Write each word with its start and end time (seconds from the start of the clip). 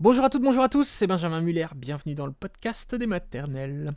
Bonjour 0.00 0.24
à 0.24 0.30
toutes, 0.30 0.42
bonjour 0.42 0.62
à 0.62 0.68
tous, 0.68 0.86
c'est 0.86 1.08
Benjamin 1.08 1.40
Muller, 1.40 1.66
bienvenue 1.74 2.14
dans 2.14 2.26
le 2.26 2.30
podcast 2.30 2.94
des 2.94 3.08
maternelles. 3.08 3.94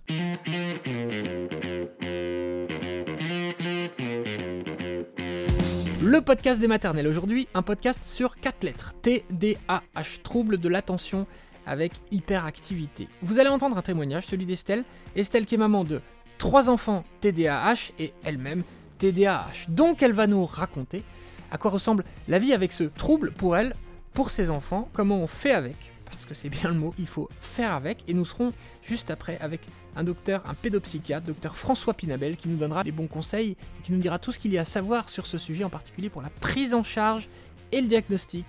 Le 6.02 6.22
podcast 6.22 6.60
des 6.60 6.68
maternelles 6.68 7.08
aujourd'hui, 7.08 7.48
un 7.54 7.62
podcast 7.62 8.00
sur 8.04 8.38
4 8.38 8.64
lettres, 8.64 8.96
TDAH, 9.04 10.24
trouble 10.24 10.58
de 10.58 10.70
l'attention 10.70 11.28
avec 11.68 11.92
hyperactivité. 12.10 13.08
Vous 13.22 13.38
allez 13.38 13.50
entendre 13.50 13.78
un 13.78 13.84
témoignage, 13.84 14.26
celui 14.26 14.48
d'Estelle, 14.48 14.84
Estelle 15.16 15.46
qui 15.46 15.54
est 15.54 15.60
maman 15.60 15.84
de 15.84 16.02
3 16.40 16.72
enfants 16.72 17.04
TDAH 17.20 17.92
et 18.00 18.12
elle-même 18.24 18.64
TDAH. 18.98 19.68
Donc 19.68 20.02
elle 20.02 20.14
va 20.14 20.26
nous 20.26 20.48
raconter 20.48 21.04
à 21.52 21.60
quoi 21.60 21.70
ressemble 21.70 22.06
la 22.28 22.40
vie 22.40 22.54
avec 22.54 22.72
ce 22.72 22.86
trouble 22.86 23.32
pour 23.34 23.56
elle, 23.56 23.76
pour 24.14 24.30
ses 24.32 24.50
enfants, 24.50 24.90
comment 24.94 25.20
on 25.20 25.28
fait 25.28 25.54
avec, 25.54 25.91
parce 26.12 26.26
que 26.26 26.34
c'est 26.34 26.50
bien 26.50 26.70
le 26.70 26.76
mot, 26.76 26.94
il 27.00 27.08
faut 27.08 27.30
faire 27.40 27.74
avec, 27.74 28.04
et 28.08 28.14
nous 28.14 28.26
serons 28.26 28.54
juste 28.84 29.10
après 29.10 29.38
avec 29.40 29.62
un 29.96 30.04
docteur, 30.04 30.44
un 30.46 30.54
pédopsychiatre, 30.54 31.26
docteur 31.26 31.56
François 31.56 31.94
Pinabel, 31.94 32.36
qui 32.36 32.50
nous 32.50 32.58
donnera 32.58 32.84
des 32.84 32.92
bons 32.92 33.08
conseils 33.08 33.52
et 33.52 33.84
qui 33.84 33.92
nous 33.92 34.00
dira 34.00 34.20
tout 34.20 34.32
ce 34.32 34.40
qu'il 34.40 34.54
y 34.54 34.58
a 34.58 34.62
à 34.62 34.66
savoir 34.66 35.10
sur 35.10 35.26
ce 35.26 35.38
sujet, 35.38 35.64
en 35.64 35.70
particulier 35.70 36.10
pour 36.10 36.22
la 36.22 36.30
prise 36.30 36.74
en 36.74 36.84
charge 36.84 37.30
et 37.72 37.82
le 37.82 37.88
diagnostic 37.88 38.46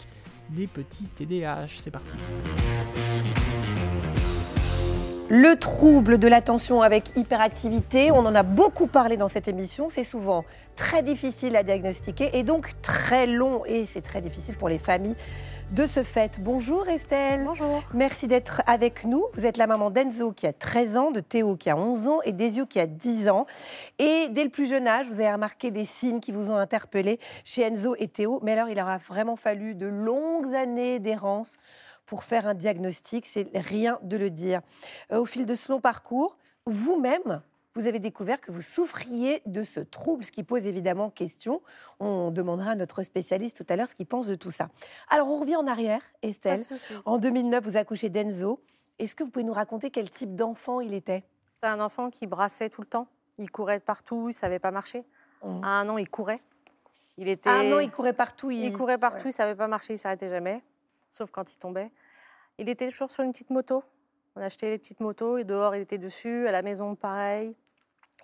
des 0.51 0.67
petits 0.67 1.05
TDAH. 1.17 1.69
C'est 1.79 1.91
parti. 1.91 2.17
Le 5.35 5.57
trouble 5.57 6.19
de 6.19 6.29
l'attention 6.29 6.83
avec 6.83 7.17
hyperactivité, 7.17 8.11
on 8.11 8.19
en 8.19 8.35
a 8.35 8.43
beaucoup 8.43 8.87
parlé 8.87 9.17
dans 9.17 9.29
cette 9.29 9.49
émission, 9.49 9.89
c'est 9.89 10.05
souvent 10.05 10.45
très 10.77 11.03
difficile 11.03 11.57
à 11.57 11.63
diagnostiquer 11.63 12.37
et 12.37 12.43
donc 12.43 12.73
très 12.83 13.27
long 13.27 13.65
et 13.65 13.87
c'est 13.87 14.03
très 14.03 14.21
difficile 14.21 14.57
pour 14.57 14.69
les 14.69 14.79
familles 14.79 15.17
de 15.73 15.87
ce 15.87 16.03
fait. 16.03 16.39
Bonjour 16.39 16.87
Estelle. 16.89 17.45
Bonjour. 17.47 17.83
Merci 17.95 18.27
d'être 18.27 18.61
avec 18.67 19.05
nous. 19.05 19.25
Vous 19.33 19.47
êtes 19.47 19.57
la 19.57 19.67
maman 19.67 19.91
d'Enzo 19.91 20.33
qui 20.33 20.47
a 20.47 20.53
13 20.53 20.97
ans, 20.99 21.11
de 21.11 21.21
Théo 21.21 21.57
qui 21.57 21.71
a 21.71 21.77
11 21.77 22.09
ans 22.09 22.21
et 22.25 22.33
d'Ezio 22.33 22.67
qui 22.67 22.79
a 22.79 22.87
10 22.87 23.31
ans. 23.31 23.47
Et 23.99 24.29
dès 24.31 24.45
le 24.45 24.51
plus 24.51 24.69
jeune 24.69 24.87
âge, 24.87 25.07
vous 25.07 25.21
avez 25.21 25.33
remarqué 25.33 25.71
des 25.71 25.87
signes 25.87 26.21
qui 26.21 26.31
vous 26.31 26.51
ont 26.51 26.57
interpellé 26.57 27.19
chez 27.45 27.63
Enzo 27.63 27.97
et 27.99 28.09
Théo. 28.09 28.39
Mais 28.43 28.53
alors, 28.53 28.69
il 28.69 28.79
aura 28.79 28.99
vraiment 28.99 29.37
fallu 29.37 29.75
de 29.75 29.87
longues 29.87 30.55
années 30.55 30.99
d'errance 30.99 31.57
pour 32.05 32.25
faire 32.25 32.47
un 32.47 32.55
diagnostic, 32.55 33.25
c'est 33.25 33.49
rien 33.55 33.99
de 34.03 34.19
le 34.19 34.29
dire. 34.29 34.61
Euh, 35.11 35.21
au 35.21 35.25
fil 35.25 35.47
de 35.47 35.55
ce 35.55 35.73
long 35.73 35.81
parcours, 35.81 36.37
vous-même, 36.67 37.41
vous 37.75 37.87
avez 37.87 37.99
découvert 37.99 38.41
que 38.41 38.53
vous 38.53 38.63
souffriez 38.63 39.43
de 39.47 39.63
ce 39.63 39.81
trouble, 39.81 40.25
ce 40.25 40.33
qui 40.33 40.43
pose 40.43 40.67
évidemment 40.67 41.11
question. 41.11 41.63
On 42.01 42.31
demandera 42.31 42.73
à 42.73 42.75
notre 42.75 43.03
spécialiste 43.03 43.57
tout 43.57 43.67
à 43.73 43.77
l'heure 43.77 43.89
ce 43.89 43.95
qu'il 43.95 44.07
pense 44.07 44.27
de 44.27 44.35
tout 44.35 44.51
ça. 44.51 44.69
Alors 45.09 45.29
on 45.29 45.39
revient 45.39 45.57
en 45.57 45.67
arrière, 45.67 46.03
Estelle. 46.23 46.61
En 47.05 47.19
2009, 47.19 47.65
vous 47.65 47.77
accouchez 47.77 48.11
d'Enzo. 48.11 48.61
Est-ce 48.99 49.17
que 49.17 49.25
vous 49.25 49.31
pouvez 49.31 49.45
nous 49.45 49.53
raconter 49.53 49.91
quel 49.91 50.11
type 50.11 50.35
d'enfant 50.35 50.81
il 50.81 50.95
était? 50.95 51.25
C'est 51.51 51.67
un 51.67 51.81
enfant 51.81 52.11
qui 52.11 52.27
brassait 52.27 52.69
tout 52.69 52.83
le 52.83 52.87
temps. 52.87 53.09
Il 53.39 53.51
courait 53.51 53.81
partout, 53.81 54.29
il 54.29 54.35
savait 54.35 54.59
pas 54.59 54.71
marcher. 54.71 55.05
Mmh. 55.43 55.65
À 55.65 55.81
un 55.81 55.89
an, 55.89 55.99
il 55.99 56.09
courait. 56.09 56.41
Il 57.19 57.29
était... 57.29 57.51
À 57.51 57.55
un 57.55 57.73
an, 57.73 57.79
il 57.79 57.91
courait 57.91 58.13
partout. 58.13 58.51
Il, 58.51 58.73
courait 58.73 58.99
partout, 58.99 59.29
il 59.29 59.33
savait 59.33 59.55
pas 59.55 59.69
marcher, 59.69 59.95
il 59.95 59.99
s'arrêtait 59.99 60.29
jamais, 60.29 60.63
sauf 61.11 61.31
quand 61.31 61.53
il 61.53 61.59
tombait. 61.59 61.91
Il 62.59 62.69
était 62.69 62.89
toujours 62.91 63.11
sur 63.11 63.25
une 63.25 63.33
petite 63.33 63.51
moto. 63.51 63.83
On 64.37 64.41
achetait 64.41 64.71
les 64.71 64.79
petites 64.79 65.01
motos 65.01 65.39
et 65.39 65.45
dehors, 65.45 65.75
il 65.75 65.83
était 65.83 65.99
dessus. 65.99 66.47
À 66.47 66.53
la 66.53 66.63
maison, 66.63 66.95
pareil. 66.95 67.57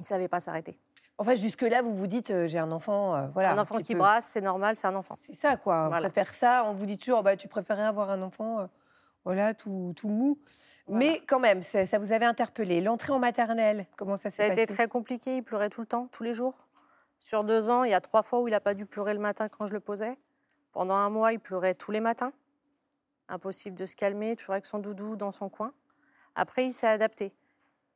Il 0.00 0.04
savait 0.04 0.28
pas 0.28 0.40
s'arrêter. 0.40 0.78
En 1.20 1.24
fait, 1.24 1.36
jusque-là, 1.36 1.82
vous 1.82 1.94
vous 1.96 2.06
dites, 2.06 2.30
euh, 2.30 2.46
j'ai 2.46 2.58
un 2.58 2.70
enfant, 2.70 3.16
euh, 3.16 3.26
voilà. 3.34 3.52
un 3.52 3.58
enfant 3.58 3.78
qui 3.80 3.94
peu- 3.94 3.98
brasse, 3.98 4.26
c'est 4.26 4.40
normal, 4.40 4.76
c'est 4.76 4.86
un 4.86 4.94
enfant. 4.94 5.16
C'est 5.18 5.34
ça, 5.34 5.56
quoi. 5.56 5.84
On 5.86 5.88
Voilà. 5.88 6.08
préfère 6.08 6.32
ça. 6.32 6.64
On 6.66 6.74
vous 6.74 6.86
dit 6.86 6.96
toujours, 6.96 7.22
bah, 7.24 7.36
tu 7.36 7.48
préférais 7.48 7.82
avoir 7.84 8.10
un 8.10 8.22
enfant, 8.22 8.60
euh, 8.60 8.66
voilà, 9.24 9.52
tout, 9.54 9.92
tout 9.96 10.08
mou. 10.08 10.38
Voilà. 10.86 10.98
Mais 11.06 11.20
quand 11.26 11.40
même, 11.40 11.60
ça, 11.60 11.84
ça 11.86 11.98
vous 11.98 12.12
avait 12.12 12.24
interpellé. 12.24 12.80
L'entrée 12.80 13.12
en 13.12 13.18
maternelle, 13.18 13.86
comment 13.96 14.16
ça 14.16 14.30
Ça 14.30 14.44
a 14.44 14.46
s'est 14.46 14.52
été 14.52 14.62
passé? 14.66 14.74
très 14.74 14.88
compliqué. 14.88 15.36
Il 15.38 15.42
pleurait 15.42 15.70
tout 15.70 15.80
le 15.80 15.86
temps, 15.88 16.06
tous 16.12 16.22
les 16.22 16.34
jours. 16.34 16.68
Sur 17.18 17.42
deux 17.42 17.68
ans, 17.68 17.82
il 17.82 17.90
y 17.90 17.94
a 17.94 18.00
trois 18.00 18.22
fois 18.22 18.40
où 18.40 18.46
il 18.46 18.52
n'a 18.52 18.60
pas 18.60 18.74
dû 18.74 18.86
pleurer 18.86 19.12
le 19.12 19.18
matin 19.20 19.48
quand 19.48 19.66
je 19.66 19.72
le 19.72 19.80
posais. 19.80 20.16
Pendant 20.70 20.94
un 20.94 21.10
mois, 21.10 21.32
il 21.32 21.40
pleurait 21.40 21.74
tous 21.74 21.90
les 21.90 22.00
matins. 22.00 22.32
Impossible 23.28 23.76
de 23.76 23.86
se 23.86 23.96
calmer, 23.96 24.36
toujours 24.36 24.52
avec 24.52 24.64
son 24.66 24.78
doudou 24.78 25.16
dans 25.16 25.32
son 25.32 25.48
coin. 25.48 25.72
Après, 26.36 26.64
il 26.64 26.72
s'est 26.72 26.86
adapté. 26.86 27.34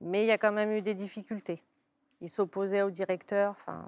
Mais 0.01 0.25
il 0.25 0.27
y 0.27 0.33
a 0.33 0.39
quand 0.39 0.53
même 0.53 0.73
eu 0.73 0.83
des 0.83 0.95
difficultés. 0.95 1.63
Il 2.23 2.31
s'opposait 2.31 2.83
au 2.83 2.91
directeur. 2.91 3.51
Enfin, 3.51 3.85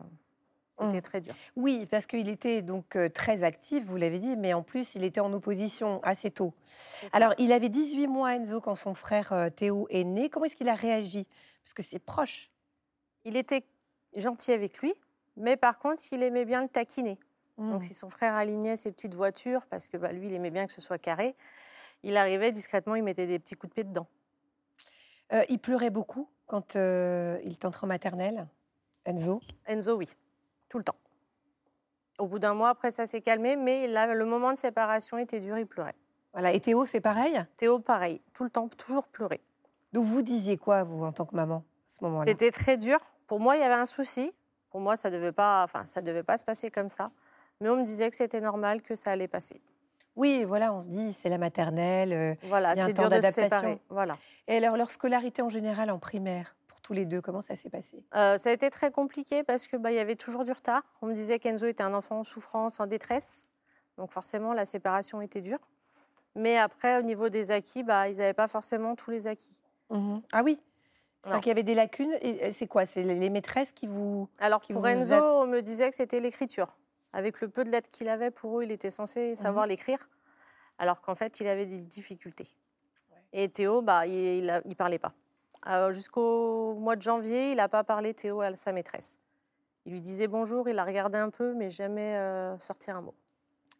c'était 0.76 0.98
Mmh. 0.98 1.02
très 1.02 1.20
dur. 1.20 1.34
Oui, 1.56 1.86
parce 1.86 2.04
qu'il 2.04 2.28
était 2.28 2.60
donc 2.60 2.96
euh, 2.96 3.08
très 3.08 3.44
actif, 3.44 3.84
vous 3.84 3.96
l'avez 3.96 4.18
dit, 4.18 4.36
mais 4.36 4.54
en 4.54 4.62
plus, 4.62 4.96
il 4.96 5.04
était 5.04 5.20
en 5.20 5.32
opposition 5.32 6.02
assez 6.02 6.30
tôt. 6.32 6.52
Alors, 7.12 7.32
il 7.38 7.52
avait 7.52 7.68
18 7.68 8.08
mois, 8.08 8.34
Enzo, 8.34 8.60
quand 8.60 8.74
son 8.74 8.94
frère 8.94 9.32
euh, 9.32 9.50
Théo 9.50 9.86
est 9.90 10.02
né. 10.02 10.28
Comment 10.28 10.46
est-ce 10.46 10.56
qu'il 10.56 10.68
a 10.68 10.74
réagi? 10.74 11.26
Parce 11.62 11.74
que 11.74 11.82
c'est 11.82 12.00
proche. 12.00 12.50
il 13.24 13.36
était 13.36 13.64
gentil 14.16 14.52
avec 14.52 14.78
lui, 14.78 14.92
mais 15.36 15.56
par 15.56 15.78
contre, 15.78 16.02
il 16.12 16.22
aimait 16.22 16.44
bien 16.44 16.62
le 16.62 16.68
taquiner. 16.68 17.18
Mmh. 17.56 17.70
Donc, 17.70 17.84
si 17.84 17.94
son 17.94 18.10
frère 18.10 18.34
alignait 18.34 18.76
ses 18.76 18.90
petites 18.90 19.14
voitures, 19.14 19.66
parce 19.66 19.86
que 19.86 19.96
bah, 19.96 20.10
lui, 20.12 20.26
il 20.26 20.34
aimait 20.34 20.50
bien 20.50 20.66
que 20.66 20.72
ce 20.72 20.80
soit 20.80 20.98
carré, 20.98 21.36
il 22.02 22.16
arrivait 22.16 22.50
discrètement, 22.50 22.96
il 22.96 23.04
mettait 23.04 23.28
des 23.28 23.38
petits 23.38 23.54
coups 23.54 23.70
de 23.70 23.74
pied 23.74 23.84
dedans. 23.84 24.08
Euh, 25.32 25.44
il 25.48 25.58
pleurait 25.58 25.90
beaucoup 25.90 26.28
quand 26.46 26.76
euh, 26.76 27.38
il 27.44 27.52
est 27.52 27.64
entré 27.64 27.84
en 27.84 27.88
maternelle, 27.88 28.46
Enzo? 29.04 29.40
Enzo, 29.66 29.96
oui, 29.96 30.10
tout 30.68 30.78
le 30.78 30.84
temps. 30.84 30.96
Au 32.18 32.26
bout 32.26 32.38
d'un 32.38 32.54
mois, 32.54 32.70
après, 32.70 32.90
ça 32.90 33.06
s'est 33.06 33.20
calmé, 33.20 33.56
mais 33.56 33.88
là, 33.88 34.14
le 34.14 34.24
moment 34.24 34.52
de 34.52 34.58
séparation 34.58 35.18
était 35.18 35.40
dur, 35.40 35.58
il 35.58 35.66
pleurait. 35.66 35.96
Voilà. 36.32 36.52
Et 36.52 36.60
Théo, 36.60 36.86
c'est 36.86 37.00
pareil? 37.00 37.44
Théo, 37.56 37.78
pareil, 37.78 38.20
tout 38.32 38.44
le 38.44 38.50
temps, 38.50 38.68
toujours 38.68 39.06
pleurer. 39.08 39.40
Donc, 39.92 40.04
vous 40.04 40.22
disiez 40.22 40.56
quoi, 40.56 40.84
vous, 40.84 41.04
en 41.04 41.12
tant 41.12 41.26
que 41.26 41.34
maman, 41.34 41.56
à 41.56 41.98
ce 41.98 42.04
moment-là? 42.04 42.24
C'était 42.24 42.50
très 42.50 42.76
dur. 42.76 42.98
Pour 43.26 43.40
moi, 43.40 43.56
il 43.56 43.60
y 43.60 43.64
avait 43.64 43.74
un 43.74 43.86
souci. 43.86 44.32
Pour 44.70 44.80
moi, 44.80 44.96
ça 44.96 45.10
devait 45.10 45.32
pas, 45.32 45.62
enfin, 45.64 45.86
ça 45.86 46.02
devait 46.02 46.24
pas 46.24 46.36
se 46.36 46.44
passer 46.44 46.70
comme 46.70 46.90
ça. 46.90 47.10
Mais 47.60 47.68
on 47.68 47.76
me 47.76 47.84
disait 47.84 48.10
que 48.10 48.16
c'était 48.16 48.40
normal, 48.40 48.82
que 48.82 48.96
ça 48.96 49.12
allait 49.12 49.28
passer. 49.28 49.60
Oui, 50.16 50.44
voilà, 50.44 50.72
on 50.72 50.80
se 50.80 50.86
dit, 50.88 51.12
c'est 51.12 51.28
la 51.28 51.38
maternelle. 51.38 52.12
euh. 52.12 52.34
Voilà, 52.44 52.72
Il 52.74 52.78
y 52.78 52.80
a 52.80 52.84
un 52.84 52.86
c'est 52.86 52.94
temps 52.94 53.02
dur 53.02 53.10
de 53.10 53.16
se 53.16 53.20
d'adaptation. 53.20 53.56
séparer. 53.58 53.78
Voilà. 53.88 54.16
Et 54.46 54.56
alors, 54.56 54.76
leur 54.76 54.90
scolarité 54.90 55.42
en 55.42 55.48
général 55.48 55.90
en 55.90 55.98
primaire, 55.98 56.54
pour 56.68 56.80
tous 56.80 56.92
les 56.92 57.04
deux, 57.04 57.20
comment 57.20 57.40
ça 57.42 57.56
s'est 57.56 57.70
passé? 57.70 58.04
Euh, 58.14 58.36
ça 58.36 58.50
a 58.50 58.52
été 58.52 58.70
très 58.70 58.90
compliqué 58.90 59.42
parce 59.42 59.66
que 59.66 59.76
bah, 59.76 59.90
il 59.90 59.96
y 59.96 59.98
avait 59.98 60.14
toujours 60.16 60.44
du 60.44 60.52
retard. 60.52 60.82
On 61.02 61.06
me 61.06 61.14
disait 61.14 61.38
qu'Enzo 61.38 61.66
était 61.66 61.82
un 61.82 61.94
enfant 61.94 62.20
en 62.20 62.24
souffrance, 62.24 62.78
en 62.80 62.86
détresse. 62.86 63.48
Donc 63.98 64.12
forcément, 64.12 64.52
la 64.52 64.66
séparation 64.66 65.20
était 65.20 65.40
dure. 65.40 65.58
Mais 66.36 66.58
après, 66.58 66.98
au 66.98 67.02
niveau 67.02 67.28
des 67.28 67.50
acquis, 67.50 67.82
bah, 67.84 68.08
ils 68.08 68.16
n'avaient 68.18 68.34
pas 68.34 68.48
forcément 68.48 68.94
tous 68.96 69.10
les 69.10 69.26
acquis. 69.26 69.62
Ah 70.32 70.42
oui? 70.44 70.60
C'est 71.26 71.36
qu'il 71.40 71.46
y 71.48 71.52
avait 71.52 71.62
des 71.62 71.74
lacunes. 71.76 72.12
Et 72.20 72.52
c'est 72.52 72.66
quoi? 72.66 72.84
C'est 72.86 73.02
les 73.02 73.30
maîtresses 73.30 73.72
qui 73.72 73.86
vous. 73.86 74.28
Alors 74.40 74.60
Qui 74.60 74.72
pour 74.74 74.82
vous 74.82 74.88
Enzo, 74.88 75.14
on 75.14 75.46
me 75.46 75.60
disait 75.62 75.88
que 75.88 75.96
c'était 75.96 76.20
l'écriture. 76.20 76.76
Avec 77.14 77.40
le 77.40 77.48
peu 77.48 77.62
de 77.64 77.70
lettres 77.70 77.88
qu'il 77.90 78.08
avait, 78.08 78.30
pour 78.32 78.58
eux, 78.58 78.64
il 78.64 78.72
était 78.72 78.90
censé 78.90 79.36
savoir 79.36 79.66
l'écrire. 79.66 80.08
Alors 80.78 81.00
qu'en 81.00 81.14
fait, 81.14 81.38
il 81.40 81.46
avait 81.46 81.64
des 81.66 81.80
difficultés. 81.80 82.48
Et 83.32 83.48
Théo, 83.48 83.82
bah, 83.82 84.06
il 84.06 84.46
ne 84.64 84.74
parlait 84.74 84.98
pas. 84.98 85.12
Euh, 85.68 85.92
Jusqu'au 85.92 86.74
mois 86.74 86.96
de 86.96 87.02
janvier, 87.02 87.52
il 87.52 87.56
n'a 87.56 87.68
pas 87.68 87.84
parlé 87.84 88.14
Théo 88.14 88.40
à 88.40 88.54
sa 88.56 88.72
maîtresse. 88.72 89.20
Il 89.86 89.92
lui 89.92 90.00
disait 90.00 90.26
bonjour, 90.26 90.68
il 90.68 90.74
la 90.74 90.84
regardait 90.84 91.18
un 91.18 91.30
peu, 91.30 91.54
mais 91.54 91.70
jamais 91.70 92.16
euh, 92.16 92.58
sortir 92.58 92.96
un 92.96 93.02
mot. 93.02 93.14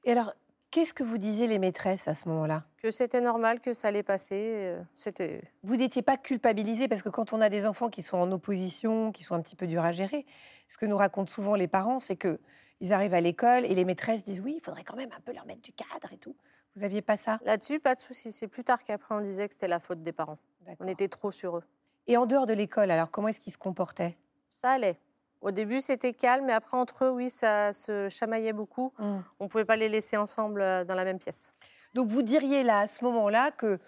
Et 0.05 0.13
alors, 0.13 0.33
qu'est-ce 0.71 0.95
que 0.95 1.03
vous 1.03 1.19
disiez 1.19 1.47
les 1.49 1.59
maîtresses 1.59 2.07
à 2.07 2.15
ce 2.15 2.29
moment-là? 2.29 2.65
Que 2.79 2.91
c'était 2.93 3.21
normal, 3.21 3.61
que 3.61 3.73
ça 3.73 3.89
allait 3.89 4.03
passer. 4.05 4.37
euh, 4.39 4.83
C'était 4.95 5.43
Vous 5.65 5.77
n'étiez 5.77 6.03
pas 6.03 6.17
culpabilisé 6.17 6.87
parce 6.87 7.03
que 7.03 7.09
quand 7.09 7.33
on 7.33 7.41
a 7.41 7.49
des 7.49 7.67
enfants 7.67 7.89
qui 7.91 8.03
sont 8.03 8.19
en 8.19 8.31
opposition, 8.31 9.11
qui 9.13 9.25
sont 9.25 9.35
un 9.35 9.41
petit 9.41 9.57
peu 9.57 9.67
durs 9.67 9.85
à 9.85 9.93
gérer, 9.93 10.25
ce 10.69 10.79
que 10.79 10.87
nous 10.87 10.97
racontent 10.97 11.31
souvent 11.33 11.55
les 11.57 11.69
parents, 11.69 11.99
c'est 11.99 12.17
que 12.17 12.39
ils 12.81 12.93
arrivent 12.93 13.15
à 13.15 13.21
l'école 13.21 13.65
et 13.65 13.75
les 13.75 13.85
maîtresses 13.85 14.25
disent 14.25 14.41
oui, 14.41 14.55
il 14.57 14.61
faudrait 14.61 14.85
quand 14.85 14.97
même 14.97 15.13
un 15.17 15.21
peu 15.21 15.33
leur 15.33 15.47
mettre 15.47 15.63
du 15.63 15.73
cadre 15.73 16.13
et 16.13 16.19
tout. 16.19 16.35
Vous 16.77 16.85
aviez 16.85 17.03
pas 17.03 17.17
ça? 17.17 17.39
Là-dessus, 17.45 17.79
pas 17.79 17.95
de 17.95 18.01
souci. 18.01 18.33
C'est 18.33 18.49
plus 18.49 18.65
tard 18.65 18.83
qu'après 18.83 19.15
on 19.15 19.21
disait 19.21 19.47
que 19.47 19.55
c'était 19.55 19.69
la 19.69 19.81
faute 19.81 20.03
des 20.03 20.13
parents. 20.13 20.39
On 20.81 20.89
était 20.89 21.09
trop 21.09 21.31
sur 21.31 21.59
eux. 21.59 21.65
Et 22.07 22.17
en 22.17 22.27
dehors 22.27 22.47
de 22.47 22.53
l'école, 22.53 22.91
alors 22.91 23.11
comment 23.11 23.29
est-ce 23.29 23.41
qu'ils 23.41 23.53
se 23.53 23.59
comportaient? 23.59 24.17
Ça 24.51 24.71
allait. 24.73 24.99
Au 25.41 25.51
début, 25.51 25.83
c'était 25.83 26.15
calme, 26.15 26.47
mais 26.47 26.55
après, 26.55 26.79
entre 26.79 27.05
eux, 27.05 27.11
oui, 27.11 27.29
ça 27.29 27.75
se 27.75 28.09
chamaillait 28.09 28.55
beaucoup. 28.55 28.95
On 28.99 29.23
ne 29.41 29.49
pouvait 29.49 29.67
pas 29.67 29.77
les 29.77 29.91
laisser 29.91 30.17
ensemble 30.17 30.63
euh, 30.63 30.85
dans 30.85 30.95
la 30.95 31.05
même 31.05 31.19
pièce. 31.19 31.53
Donc 31.93 32.09
vous 32.09 32.23
diriez 32.23 32.63
là, 32.63 32.79
à 32.81 32.87
ce 32.87 33.05
moment-là, 33.05 33.51
que 33.51 33.79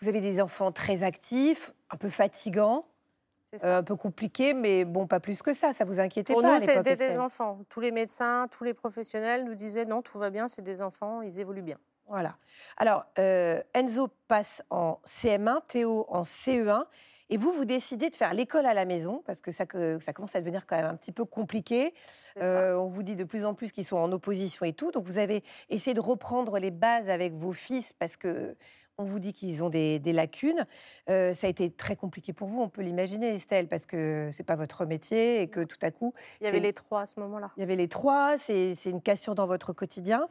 vous 0.00 0.08
avez 0.08 0.20
des 0.20 0.42
enfants 0.42 0.72
très 0.72 1.04
actifs, 1.04 1.72
un 1.90 1.96
peu 1.96 2.10
fatigants. 2.10 2.84
Euh, 3.64 3.78
un 3.78 3.82
peu 3.82 3.96
compliqués, 3.96 4.54
mais 4.54 4.84
bon, 4.84 5.06
pas 5.06 5.20
plus 5.20 5.42
que 5.42 5.52
ça. 5.52 5.72
Ça 5.72 5.84
vous 5.84 6.00
inquiétait 6.00 6.32
Pour 6.32 6.42
pas 6.42 6.48
à 6.48 6.54
nous, 6.54 6.60
c'était 6.60 6.96
des 6.96 7.18
enfants. 7.18 7.60
Tous 7.68 7.80
les 7.80 7.92
médecins, 7.92 8.48
tous 8.50 8.64
les 8.64 8.74
professionnels 8.74 9.44
nous 9.44 9.54
disaient 9.54 9.84
non, 9.84 10.02
tout 10.02 10.18
va 10.18 10.30
bien, 10.30 10.48
c'est 10.48 10.62
des 10.62 10.82
enfants, 10.82 11.22
ils 11.22 11.40
évoluent 11.40 11.62
bien. 11.62 11.78
Voilà. 12.08 12.36
Alors, 12.76 13.04
euh, 13.18 13.60
Enzo 13.74 14.08
passe 14.28 14.62
en 14.70 15.00
CM1, 15.04 15.60
Théo 15.66 16.06
en 16.08 16.22
CE1, 16.22 16.84
et 17.28 17.36
vous, 17.36 17.50
vous 17.50 17.64
décidez 17.64 18.08
de 18.10 18.14
faire 18.14 18.32
l'école 18.34 18.66
à 18.66 18.74
la 18.74 18.84
maison, 18.84 19.22
parce 19.26 19.40
que 19.40 19.50
ça, 19.50 19.66
que 19.66 19.98
ça 19.98 20.12
commence 20.12 20.36
à 20.36 20.40
devenir 20.40 20.64
quand 20.66 20.76
même 20.76 20.86
un 20.86 20.94
petit 20.94 21.10
peu 21.10 21.24
compliqué. 21.24 21.92
Euh, 22.40 22.76
on 22.76 22.86
vous 22.86 23.02
dit 23.02 23.16
de 23.16 23.24
plus 23.24 23.44
en 23.44 23.54
plus 23.54 23.72
qu'ils 23.72 23.84
sont 23.84 23.96
en 23.96 24.12
opposition 24.12 24.64
et 24.64 24.72
tout. 24.72 24.92
Donc, 24.92 25.04
vous 25.04 25.18
avez 25.18 25.42
essayé 25.68 25.94
de 25.94 26.00
reprendre 26.00 26.58
les 26.58 26.70
bases 26.70 27.10
avec 27.10 27.34
vos 27.34 27.52
fils, 27.52 27.92
parce 27.98 28.16
que 28.16 28.56
on 28.98 29.04
vous 29.04 29.18
dit 29.18 29.32
qu'ils 29.32 29.62
ont 29.62 29.68
des, 29.68 29.98
lacunes. 30.12 30.66
Euh, 31.10 31.34
ça 31.34 31.46
a 31.46 31.50
été 31.50 31.70
très 31.70 31.96
compliqué 31.96 32.32
pour 32.32 32.48
vous, 32.48 32.60
on 32.60 32.68
peut 32.68 32.82
l'imaginer, 32.82 33.34
Estelle, 33.34 33.68
parce 33.68 33.86
que 33.86 34.30
c'est 34.32 34.42
pas 34.42 34.56
votre 34.56 34.86
métier 34.86 35.42
et 35.42 35.48
que 35.48 35.64
tout 35.64 35.78
à 35.82 35.90
coup. 35.90 36.14
Il 36.40 36.44
y 36.44 36.46
avait 36.46 36.60
les 36.60 36.72
trois 36.72 37.02
à 37.02 37.06
ce 37.06 37.20
moment-là. 37.20 37.50
Il 37.56 37.60
y 37.60 37.62
avait 37.62 37.76
les 37.76 37.88
trois, 37.88 38.38
c'est 38.38 38.74
une 38.86 39.02
cassure 39.02 39.34
dans 39.34 39.46
votre 39.46 39.72
quotidien. 39.72 40.28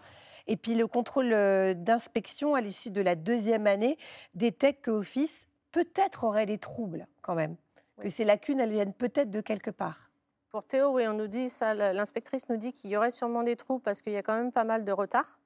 Et 0.48 0.58
puis 0.58 0.76
le 0.76 0.88
contrôle 0.88 1.30
d'inspection 1.76 2.56
à 2.56 2.62
l'issue 2.62 2.92
de 2.92 3.02
la 3.02 3.16
deuxième 3.16 3.68
année 3.68 3.98
détecte 4.34 4.86
que 4.86 4.92
Office 4.92 5.48
peut-être 5.72 6.24
aurait 6.24 6.46
des 6.46 6.58
troubles 6.58 7.08
quand 7.22 7.36
même, 7.36 7.56
que 8.00 8.10
ces 8.10 8.24
lacunes, 8.24 8.60
elles 8.60 8.72
viennent 8.72 8.94
peut-être 8.94 9.30
de 9.30 9.42
quelque 9.42 9.72
part. 9.72 10.12
Pour 10.50 10.64
Théo, 10.64 10.94
oui, 10.94 11.06
on 11.08 11.14
nous 11.14 11.28
dit 11.28 11.50
ça, 11.50 11.74
l'inspectrice 11.74 12.48
nous 12.48 12.56
dit 12.56 12.72
qu'il 12.72 12.90
y 12.90 12.96
aurait 12.96 13.12
sûrement 13.12 13.44
des 13.44 13.58
troubles 13.58 13.84
parce 13.84 14.02
qu'il 14.02 14.14
y 14.14 14.18
a 14.18 14.24
quand 14.24 14.38
même 14.38 14.54
pas 14.54 14.64
mal 14.64 14.86
de 14.86 14.92
retard. 14.92 15.38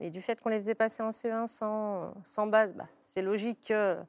Mais 0.00 0.08
du 0.10 0.22
fait 0.22 0.40
qu'on 0.40 0.48
les 0.48 0.58
faisait 0.58 0.74
passer 0.74 1.02
en 1.02 1.10
CE1 1.10 1.46
sans, 1.46 2.14
sans 2.24 2.46
base, 2.46 2.72
bah, 2.72 2.86
c'est 3.00 3.20
logique 3.20 3.60
qu'il 3.60 4.06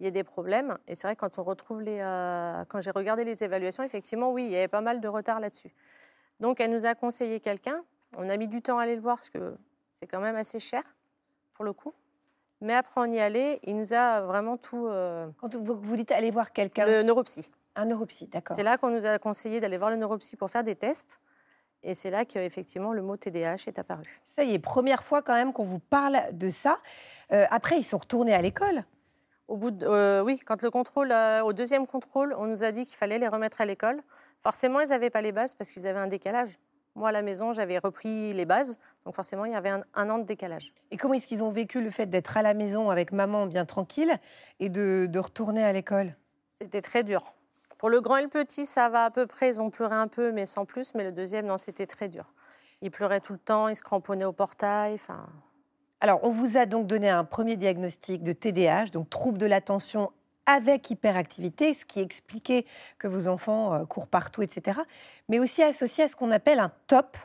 y 0.00 0.06
ait 0.06 0.10
des 0.10 0.24
problèmes. 0.24 0.76
Et 0.88 0.96
c'est 0.96 1.06
vrai, 1.06 1.14
quand 1.14 1.38
on 1.38 1.44
retrouve 1.44 1.82
les. 1.82 2.00
Euh, 2.00 2.64
quand 2.68 2.80
j'ai 2.80 2.90
regardé 2.90 3.24
les 3.24 3.44
évaluations, 3.44 3.84
effectivement, 3.84 4.32
oui, 4.32 4.44
il 4.44 4.50
y 4.50 4.56
avait 4.56 4.68
pas 4.68 4.80
mal 4.80 5.00
de 5.00 5.06
retard 5.06 5.38
là-dessus. 5.38 5.72
Donc, 6.40 6.60
elle 6.60 6.72
nous 6.72 6.84
a 6.84 6.96
conseillé 6.96 7.38
quelqu'un. 7.38 7.82
On 8.18 8.28
a 8.28 8.36
mis 8.36 8.48
du 8.48 8.60
temps 8.60 8.78
à 8.78 8.82
aller 8.82 8.96
le 8.96 9.02
voir 9.02 9.18
parce 9.18 9.30
que 9.30 9.54
c'est 9.94 10.08
quand 10.08 10.20
même 10.20 10.36
assez 10.36 10.58
cher, 10.58 10.82
pour 11.54 11.64
le 11.64 11.72
coup. 11.72 11.94
Mais 12.60 12.74
après, 12.74 13.00
on 13.00 13.10
y 13.10 13.20
allait. 13.20 13.60
Il 13.62 13.76
nous 13.76 13.92
a 13.92 14.22
vraiment 14.22 14.56
tout. 14.56 14.88
Euh, 14.88 15.28
quand 15.38 15.54
vous, 15.54 15.80
vous 15.80 15.96
dites 15.96 16.10
aller 16.10 16.32
voir 16.32 16.52
quelqu'un 16.52 16.86
Le 16.86 17.02
neuropsy. 17.04 17.52
Un 17.76 17.84
neuropsy, 17.84 18.26
d'accord. 18.26 18.56
C'est 18.56 18.64
là 18.64 18.78
qu'on 18.78 18.90
nous 18.90 19.06
a 19.06 19.18
conseillé 19.20 19.60
d'aller 19.60 19.78
voir 19.78 19.90
le 19.90 19.96
neuropsy 19.96 20.34
pour 20.34 20.50
faire 20.50 20.64
des 20.64 20.74
tests. 20.74 21.20
Et 21.82 21.94
c'est 21.94 22.10
là 22.10 22.24
qu'effectivement 22.24 22.92
le 22.92 23.02
mot 23.02 23.16
TDAH 23.16 23.66
est 23.66 23.78
apparu. 23.78 24.04
Ça 24.24 24.44
y 24.44 24.54
est, 24.54 24.58
première 24.58 25.02
fois 25.02 25.22
quand 25.22 25.34
même 25.34 25.52
qu'on 25.52 25.64
vous 25.64 25.78
parle 25.78 26.20
de 26.32 26.50
ça. 26.50 26.78
Euh, 27.32 27.46
après, 27.50 27.78
ils 27.78 27.84
sont 27.84 27.98
retournés 27.98 28.34
à 28.34 28.42
l'école 28.42 28.84
au 29.50 29.56
bout 29.56 29.72
de, 29.72 29.84
euh, 29.84 30.22
oui, 30.22 30.38
quand 30.38 30.62
le 30.62 30.70
contrôle, 30.70 31.10
euh, 31.10 31.42
au 31.42 31.52
deuxième 31.52 31.86
contrôle, 31.86 32.34
on 32.38 32.46
nous 32.46 32.62
a 32.62 32.70
dit 32.70 32.86
qu'il 32.86 32.96
fallait 32.96 33.18
les 33.18 33.26
remettre 33.26 33.60
à 33.60 33.66
l'école. 33.66 34.00
Forcément, 34.40 34.80
ils 34.80 34.88
n'avaient 34.90 35.10
pas 35.10 35.20
les 35.20 35.32
bases 35.32 35.54
parce 35.54 35.72
qu'ils 35.72 35.88
avaient 35.88 35.98
un 35.98 36.06
décalage. 36.06 36.56
Moi, 36.94 37.08
à 37.08 37.12
la 37.12 37.22
maison, 37.22 37.52
j'avais 37.52 37.78
repris 37.78 38.32
les 38.32 38.44
bases, 38.44 38.78
donc 39.04 39.14
forcément, 39.14 39.44
il 39.44 39.52
y 39.52 39.56
avait 39.56 39.70
un, 39.70 39.82
un 39.94 40.08
an 40.08 40.18
de 40.18 40.24
décalage. 40.24 40.72
Et 40.92 40.96
comment 40.96 41.14
est-ce 41.14 41.26
qu'ils 41.26 41.42
ont 41.42 41.50
vécu 41.50 41.82
le 41.82 41.90
fait 41.90 42.06
d'être 42.06 42.36
à 42.36 42.42
la 42.42 42.54
maison 42.54 42.90
avec 42.90 43.12
maman 43.12 43.46
bien 43.46 43.64
tranquille 43.64 44.12
et 44.60 44.68
de, 44.68 45.06
de 45.08 45.18
retourner 45.18 45.64
à 45.64 45.72
l'école? 45.72 46.14
C'était 46.48 46.82
très 46.82 47.02
dur. 47.02 47.34
Pour 47.80 47.88
le 47.88 48.02
grand 48.02 48.18
et 48.18 48.22
le 48.22 48.28
petit, 48.28 48.66
ça 48.66 48.90
va 48.90 49.06
à 49.06 49.10
peu 49.10 49.26
près. 49.26 49.48
Ils 49.48 49.58
ont 49.58 49.70
pleuré 49.70 49.94
un 49.96 50.06
peu, 50.06 50.32
mais 50.32 50.44
sans 50.44 50.66
plus. 50.66 50.92
Mais 50.94 51.02
le 51.02 51.12
deuxième, 51.12 51.46
non, 51.46 51.56
c'était 51.56 51.86
très 51.86 52.08
dur. 52.08 52.26
Il 52.82 52.90
pleurait 52.90 53.20
tout 53.20 53.32
le 53.32 53.38
temps, 53.38 53.68
il 53.68 53.74
se 53.74 53.80
cramponnait 53.82 54.26
au 54.26 54.34
portail. 54.34 54.92
Enfin. 54.96 55.26
Alors, 56.02 56.20
on 56.22 56.28
vous 56.28 56.58
a 56.58 56.66
donc 56.66 56.86
donné 56.86 57.08
un 57.08 57.24
premier 57.24 57.56
diagnostic 57.56 58.22
de 58.22 58.32
TDAH, 58.32 58.88
donc 58.92 59.08
trouble 59.08 59.38
de 59.38 59.46
l'attention 59.46 60.12
avec 60.44 60.90
hyperactivité, 60.90 61.72
ce 61.72 61.86
qui 61.86 62.00
expliquait 62.00 62.66
que 62.98 63.08
vos 63.08 63.28
enfants 63.28 63.72
euh, 63.72 63.86
courent 63.86 64.08
partout, 64.08 64.42
etc. 64.42 64.78
Mais 65.30 65.38
aussi 65.38 65.62
associé 65.62 66.04
à 66.04 66.08
ce 66.08 66.16
qu'on 66.16 66.32
appelle 66.32 66.58
un 66.58 66.72
TOP. 66.86 67.16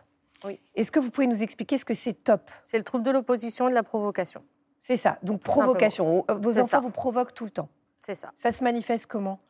Oui. 0.45 0.61
Est-ce 0.75 0.89
que 0.89 1.01
vous 1.01 1.09
pouvez 1.09 1.27
nous 1.27 1.43
expliquer 1.43 1.77
ce 1.77 1.83
que 1.83 1.93
c'est 1.93 2.13
TOP? 2.13 2.49
C'est 2.63 2.77
le 2.77 2.85
trouble 2.85 3.03
de 3.03 3.11
l'opposition 3.11 3.67
et 3.67 3.71
de 3.71 3.75
la 3.75 3.83
provocation. 3.83 4.41
C'est 4.79 4.95
ça, 4.95 5.17
donc 5.21 5.41
provocation. 5.41 6.25
Vos 6.29 6.59
enfants 6.59 6.79
vous 6.79 6.91
provoquent 6.91 7.33
tout 7.33 7.43
le 7.43 7.51
temps. 7.51 7.67
C'est 7.99 8.15
ça. 8.15 8.31
Ça 8.35 8.53
se 8.53 8.63
manifeste 8.63 9.05
comment? 9.07 9.41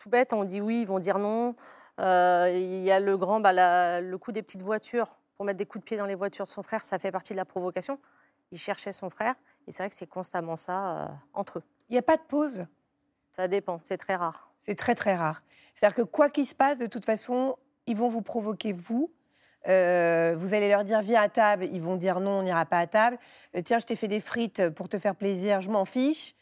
Tout 0.00 0.08
bête, 0.08 0.32
on 0.32 0.44
dit 0.44 0.60
oui, 0.60 0.80
ils 0.80 0.86
vont 0.86 0.98
dire 0.98 1.18
non. 1.18 1.54
Euh, 2.00 2.50
il 2.52 2.82
y 2.82 2.90
a 2.90 2.98
le 2.98 3.16
grand, 3.16 3.38
bah, 3.38 4.00
le 4.00 4.18
coup 4.18 4.32
des 4.32 4.42
petites 4.42 4.62
voitures 4.62 5.18
pour 5.36 5.44
mettre 5.44 5.58
des 5.58 5.66
coups 5.66 5.84
de 5.84 5.86
pied 5.86 5.96
dans 5.96 6.06
les 6.06 6.14
voitures 6.14 6.46
de 6.46 6.50
son 6.50 6.62
frère, 6.62 6.84
ça 6.84 6.98
fait 6.98 7.12
partie 7.12 7.34
de 7.34 7.36
la 7.36 7.44
provocation. 7.44 7.98
Il 8.50 8.58
cherchait 8.58 8.92
son 8.92 9.10
frère 9.10 9.34
et 9.66 9.72
c'est 9.72 9.82
vrai 9.82 9.90
que 9.90 9.94
c'est 9.94 10.08
constamment 10.08 10.56
ça 10.56 10.96
euh, 10.96 11.06
entre 11.34 11.58
eux. 11.58 11.62
Il 11.88 11.92
n'y 11.92 11.98
a 11.98 12.02
pas 12.02 12.16
de 12.16 12.22
pause? 12.22 12.66
Ça 13.30 13.46
dépend, 13.46 13.80
c'est 13.84 13.98
très 13.98 14.16
rare. 14.16 14.50
C'est 14.58 14.74
très 14.74 14.94
très 14.94 15.14
rare. 15.14 15.42
C'est-à-dire 15.74 15.96
que 15.96 16.02
quoi 16.02 16.30
qu'il 16.30 16.46
se 16.46 16.54
passe, 16.54 16.78
de 16.78 16.86
toute 16.86 17.04
façon, 17.04 17.56
ils 17.86 17.96
vont 17.96 18.08
vous 18.08 18.22
provoquer 18.22 18.72
vous. 18.72 19.12
Euh, 19.68 20.34
vous 20.38 20.54
allez 20.54 20.70
leur 20.70 20.84
dire 20.84 21.02
viens 21.02 21.20
à 21.20 21.28
table, 21.28 21.68
ils 21.70 21.82
vont 21.82 21.96
dire 21.96 22.20
non, 22.20 22.38
on 22.38 22.42
n'ira 22.42 22.64
pas 22.64 22.78
à 22.78 22.86
table. 22.86 23.18
tiens, 23.64 23.78
je 23.78 23.86
t'ai 23.86 23.96
fait 23.96 24.08
des 24.08 24.20
frites 24.20 24.70
pour 24.70 24.88
te 24.88 24.98
faire 24.98 25.14
plaisir, 25.14 25.60
je 25.60 25.70
m'en 25.70 25.84
fiche. 25.84 26.34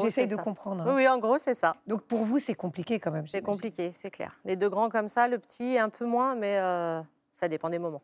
J'essaye 0.00 0.26
de 0.26 0.36
comprendre. 0.36 0.86
Hein. 0.86 0.94
Oui, 0.96 1.06
en 1.06 1.18
gros, 1.18 1.38
c'est 1.38 1.54
ça. 1.54 1.76
Donc 1.86 2.02
pour 2.02 2.24
vous, 2.24 2.38
c'est 2.38 2.54
compliqué 2.54 2.98
quand 2.98 3.10
même. 3.10 3.26
C'est 3.26 3.42
compliqué, 3.42 3.92
c'est 3.92 4.10
clair. 4.10 4.38
Les 4.44 4.56
deux 4.56 4.68
grands 4.68 4.88
comme 4.88 5.08
ça, 5.08 5.28
le 5.28 5.38
petit 5.38 5.78
un 5.78 5.88
peu 5.88 6.06
moins, 6.06 6.34
mais 6.34 6.58
euh, 6.58 7.00
ça 7.32 7.48
dépend 7.48 7.68
des 7.68 7.78
moments. 7.78 8.02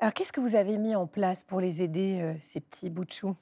Alors 0.00 0.12
qu'est-ce 0.12 0.32
que 0.32 0.40
vous 0.40 0.56
avez 0.56 0.76
mis 0.76 0.96
en 0.96 1.06
place 1.06 1.44
pour 1.44 1.60
les 1.60 1.82
aider, 1.82 2.20
euh, 2.20 2.34
ces 2.40 2.60
petits 2.60 2.90
bouts 2.90 3.04
de 3.04 3.12
chou? 3.12 3.36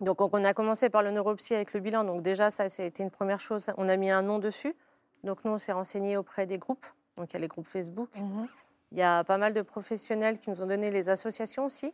Donc 0.00 0.20
on 0.20 0.44
a 0.44 0.52
commencé 0.52 0.90
par 0.90 1.02
le 1.02 1.12
neuropsy 1.12 1.54
avec 1.54 1.72
le 1.72 1.80
bilan. 1.80 2.04
Donc 2.04 2.22
déjà, 2.22 2.50
ça, 2.50 2.64
a 2.64 2.82
été 2.82 3.02
une 3.02 3.10
première 3.10 3.40
chose. 3.40 3.70
On 3.78 3.88
a 3.88 3.96
mis 3.96 4.10
un 4.10 4.22
nom 4.22 4.38
dessus. 4.38 4.74
Donc 5.22 5.44
nous, 5.44 5.52
on 5.52 5.58
s'est 5.58 5.72
renseigné 5.72 6.16
auprès 6.16 6.46
des 6.46 6.58
groupes. 6.58 6.86
Donc 7.16 7.30
il 7.30 7.34
y 7.34 7.36
a 7.36 7.40
les 7.40 7.48
groupes 7.48 7.66
Facebook. 7.66 8.10
Mmh 8.18 8.44
il 8.94 8.98
y 8.98 9.02
a 9.02 9.24
pas 9.24 9.38
mal 9.38 9.52
de 9.52 9.62
professionnels 9.62 10.38
qui 10.38 10.50
nous 10.50 10.62
ont 10.62 10.68
donné 10.68 10.88
les 10.88 11.08
associations 11.08 11.64
aussi, 11.64 11.92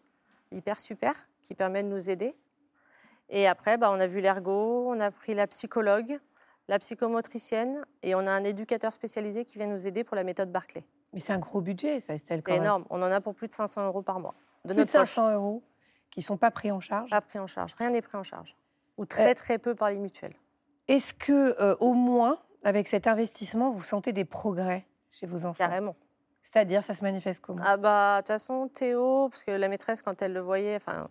hyper 0.53 0.79
super, 0.79 1.15
qui 1.43 1.55
permettent 1.55 1.87
de 1.87 1.95
nous 1.95 2.11
aider. 2.11 2.35
Et 3.31 3.47
après, 3.47 3.79
bah, 3.79 3.91
on 3.93 4.01
a 4.01 4.07
vu 4.07 4.21
l'ergo, 4.21 4.87
on 4.89 4.99
a 4.99 5.11
pris 5.11 5.35
la 5.35 5.47
psychologue, 5.47 6.19
la 6.69 6.79
psychomotricienne 6.79 7.85
et 8.03 8.15
on 8.15 8.27
a 8.27 8.31
un 8.31 8.45
éducateur 8.45 8.93
spécialisé 8.93 9.45
qui 9.45 9.59
vient 9.59 9.69
nous 9.69 9.87
aider 9.87 10.05
pour 10.05 10.17
la 10.17 10.25
méthode 10.25 10.51
Barclay. 10.51 10.85
Mais 11.13 11.21
c'est 11.21 11.33
un 11.33 11.39
gros 11.39 11.61
budget, 11.61 12.01
ça, 12.01 12.15
Estelle. 12.15 12.43
C'est 12.45 12.57
énorme. 12.57 12.85
On 12.91 13.03
en 13.03 13.11
a 13.11 13.21
pour 13.21 13.35
plus 13.35 13.49
de 13.49 13.53
500 13.53 13.87
euros 13.87 14.03
par 14.03 14.21
mois. 14.21 14.35
De 14.65 14.75
plus 14.75 14.85
de 14.85 14.91
500 14.91 15.33
euros 15.33 15.63
qui 16.11 16.21
ne 16.21 16.25
sont 16.25 16.37
pas 16.37 16.51
pris 16.51 16.71
en 16.71 16.81
charge 16.81 17.09
Pas 17.11 17.21
pris 17.21 17.39
en 17.39 17.47
charge. 17.47 17.75
Rien 17.79 17.91
n'est 17.91 18.03
pris 18.03 18.19
en 18.19 18.25
charge. 18.25 18.57
Ou 18.99 19.07
très, 19.07 19.31
euh, 19.31 19.35
très 19.35 19.59
peu 19.59 19.75
par 19.75 19.91
les 19.91 19.99
mutuelles. 19.99 20.35
Est-ce 20.89 21.15
que, 21.15 21.61
euh, 21.61 21.77
au 21.79 21.95
moins, 21.95 22.39
avec 22.65 22.89
cet 22.89 23.07
investissement, 23.07 23.71
vous 23.71 23.83
sentez 23.83 24.13
des 24.13 24.25
progrès 24.25 24.87
chez 25.11 25.27
vos 25.27 25.45
enfants? 25.45 25.55
Carrément. 25.55 25.97
C'est-à-dire, 26.43 26.83
ça 26.83 26.95
se 26.95 27.03
manifeste 27.03 27.41
comment? 27.41 27.63
Ah 27.65 27.77
bah, 27.77 28.17
de 28.17 28.21
toute 28.23 28.29
façon, 28.29 28.69
Théo, 28.69 29.29
parce 29.29 29.45
que 29.45 29.53
la 29.53 29.69
maîtresse, 29.69 30.03
quand 30.03 30.21
elle 30.21 30.33
le 30.33 30.41
voyait, 30.41 30.77
enfin, 30.77 31.09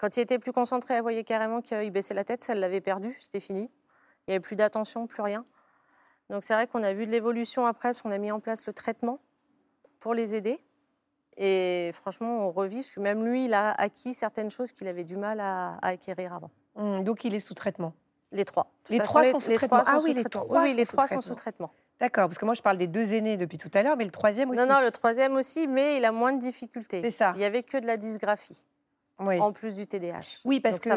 quand 0.00 0.16
il 0.16 0.20
était 0.20 0.38
plus 0.38 0.52
concentré, 0.52 0.94
elle 0.94 1.02
voyait 1.02 1.24
carrément 1.24 1.60
qu'il 1.60 1.90
baissait 1.90 2.14
la 2.14 2.24
tête, 2.24 2.42
ça 2.42 2.54
l'avait 2.54 2.80
perdu, 2.80 3.14
c'était 3.20 3.38
fini. 3.38 3.70
Il 4.26 4.30
n'y 4.30 4.34
avait 4.34 4.40
plus 4.40 4.56
d'attention, 4.56 5.06
plus 5.06 5.20
rien. 5.20 5.44
Donc 6.30 6.42
c'est 6.42 6.54
vrai 6.54 6.66
qu'on 6.66 6.82
a 6.82 6.94
vu 6.94 7.04
de 7.04 7.10
l'évolution 7.10 7.66
après, 7.66 7.92
on 8.04 8.10
a 8.10 8.16
mis 8.16 8.32
en 8.32 8.40
place 8.40 8.64
le 8.66 8.72
traitement 8.72 9.18
pour 9.98 10.14
les 10.14 10.34
aider. 10.34 10.58
Et 11.36 11.90
franchement, 11.92 12.46
on 12.46 12.50
revit, 12.50 12.76
parce 12.76 12.90
que 12.92 13.00
même 13.00 13.26
lui, 13.26 13.44
il 13.44 13.52
a 13.52 13.72
acquis 13.72 14.14
certaines 14.14 14.50
choses 14.50 14.72
qu'il 14.72 14.88
avait 14.88 15.04
du 15.04 15.18
mal 15.18 15.38
à, 15.38 15.76
acquérir 15.82 16.32
avant. 16.32 16.50
Mmh, 16.76 17.04
donc 17.04 17.24
il 17.24 17.34
est 17.34 17.40
sous 17.40 17.54
traitement 17.54 17.92
Les 18.32 18.46
trois. 18.46 18.72
Les 18.88 19.00
trois 19.00 19.24
sont 19.24 19.38
sous 19.38 19.52
traitement 19.52 19.82
Ah 19.84 19.98
oui, 20.02 20.14
les 20.14 20.24
trois, 20.24 20.62
oui, 20.62 20.72
les 20.72 20.86
trois 20.86 21.08
sont 21.08 21.20
sous 21.20 21.34
traitement. 21.34 21.72
D'accord, 21.98 22.26
parce 22.26 22.38
que 22.38 22.46
moi 22.46 22.54
je 22.54 22.62
parle 22.62 22.78
des 22.78 22.86
deux 22.86 23.12
aînés 23.12 23.36
depuis 23.36 23.58
tout 23.58 23.70
à 23.74 23.82
l'heure, 23.82 23.98
mais 23.98 24.06
le 24.06 24.10
troisième 24.10 24.48
aussi. 24.48 24.58
Non, 24.58 24.66
non, 24.66 24.80
le 24.80 24.90
troisième 24.90 25.36
aussi, 25.36 25.66
mais 25.66 25.98
il 25.98 26.06
a 26.06 26.12
moins 26.12 26.32
de 26.32 26.40
difficultés. 26.40 27.02
C'est 27.02 27.10
ça. 27.10 27.32
Il 27.34 27.40
n'y 27.40 27.44
avait 27.44 27.62
que 27.62 27.76
de 27.76 27.86
la 27.86 27.98
dysgraphie 27.98 28.66
en 29.20 29.52
plus 29.52 29.74
du 29.74 29.86
TDAH. 29.86 30.40
Oui, 30.44 30.60
parce 30.60 30.78
que 30.78 30.90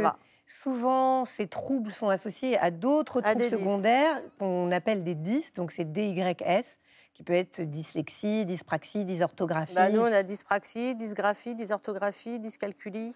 souvent, 0.46 1.26
ces 1.26 1.48
troubles 1.48 1.92
sont 1.92 2.10
associés 2.10 2.58
à 2.58 2.72
d'autres 2.72 3.22
troubles 3.22 3.50
secondaires 3.50 4.20
qu'on 4.40 4.72
appelle 4.72 5.04
des 5.04 5.16
DYS, 5.16 5.54
donc 5.56 5.72
c'est 5.72 5.92
DYS, 5.92 6.66
qui 7.14 7.24
peut 7.24 7.34
être 7.34 7.62
dyslexie, 7.62 8.46
dyspraxie, 8.46 9.06
dysorthographie. 9.06 9.74
Bah, 9.74 9.90
nous, 9.90 10.02
on 10.02 10.06
a 10.12 10.24
dyspraxie, 10.24 10.96
dysgraphie, 10.96 11.56
dysorthographie, 11.56 12.40
dyscalculie. 12.40 13.16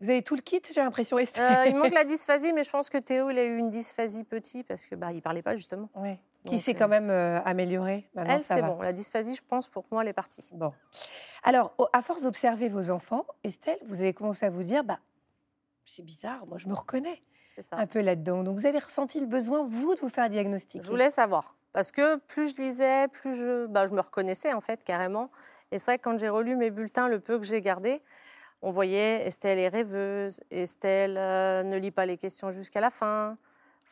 Vous 0.00 0.10
avez 0.10 0.22
tout 0.22 0.34
le 0.34 0.40
kit, 0.40 0.60
j'ai 0.72 0.80
l'impression. 0.80 1.16
Euh, 1.16 1.64
il 1.66 1.76
manque 1.76 1.94
la 1.94 2.04
dysphasie, 2.12 2.52
mais 2.52 2.64
je 2.64 2.70
pense 2.70 2.90
que 2.90 2.98
Théo, 2.98 3.30
il 3.30 3.38
a 3.38 3.44
eu 3.44 3.56
une 3.56 3.70
dysphasie 3.70 4.24
petit 4.24 4.64
parce 4.64 4.86
que 4.86 4.96
bah, 4.96 5.12
il 5.12 5.22
parlait 5.22 5.42
pas 5.42 5.56
justement. 5.56 5.88
Oui. 5.94 6.18
Qui 6.44 6.58
s'est 6.58 6.74
quand 6.74 6.88
même 6.88 7.10
euh, 7.10 7.40
améliorée. 7.44 8.10
Elle, 8.16 8.44
c'est 8.44 8.62
bon. 8.62 8.80
La 8.80 8.92
dysphasie, 8.92 9.36
je 9.36 9.42
pense, 9.46 9.68
pour 9.68 9.84
moi, 9.92 10.02
elle 10.02 10.08
est 10.08 10.12
partie. 10.12 10.48
Bon. 10.52 10.72
Alors, 11.44 11.74
à 11.92 12.02
force 12.02 12.22
d'observer 12.22 12.68
vos 12.68 12.90
enfants, 12.90 13.26
Estelle, 13.44 13.78
vous 13.86 14.00
avez 14.00 14.12
commencé 14.12 14.46
à 14.46 14.50
vous 14.50 14.62
dire, 14.62 14.82
bah, 14.82 14.98
c'est 15.84 16.04
bizarre, 16.04 16.46
moi 16.46 16.58
je 16.58 16.68
me 16.68 16.74
reconnais 16.74 17.22
un 17.72 17.86
peu 17.86 18.00
là-dedans. 18.00 18.42
Donc 18.42 18.58
vous 18.58 18.66
avez 18.66 18.78
ressenti 18.78 19.20
le 19.20 19.26
besoin, 19.26 19.66
vous, 19.66 19.94
de 19.94 20.00
vous 20.00 20.08
faire 20.08 20.28
diagnostiquer? 20.30 20.84
Je 20.84 20.90
voulais 20.90 21.10
savoir. 21.10 21.56
Parce 21.72 21.90
que 21.90 22.16
plus 22.16 22.54
je 22.54 22.60
lisais, 22.60 23.08
plus 23.08 23.34
je, 23.34 23.66
bah, 23.66 23.86
je 23.86 23.94
me 23.94 24.00
reconnaissais 24.00 24.52
en 24.52 24.60
fait 24.60 24.84
carrément. 24.84 25.30
Et 25.70 25.78
c'est 25.78 25.92
vrai 25.92 25.98
que 25.98 26.04
quand 26.04 26.18
j'ai 26.18 26.28
relu 26.28 26.56
mes 26.56 26.70
bulletins, 26.70 27.08
le 27.08 27.18
peu 27.18 27.38
que 27.38 27.44
j'ai 27.44 27.60
gardé, 27.60 28.02
on 28.60 28.70
voyait 28.70 29.26
Estelle 29.26 29.58
est 29.58 29.68
rêveuse, 29.68 30.40
Estelle 30.50 31.16
euh, 31.18 31.62
ne 31.62 31.76
lit 31.76 31.90
pas 31.90 32.06
les 32.06 32.18
questions 32.18 32.50
jusqu'à 32.50 32.80
la 32.80 32.90
fin, 32.90 33.36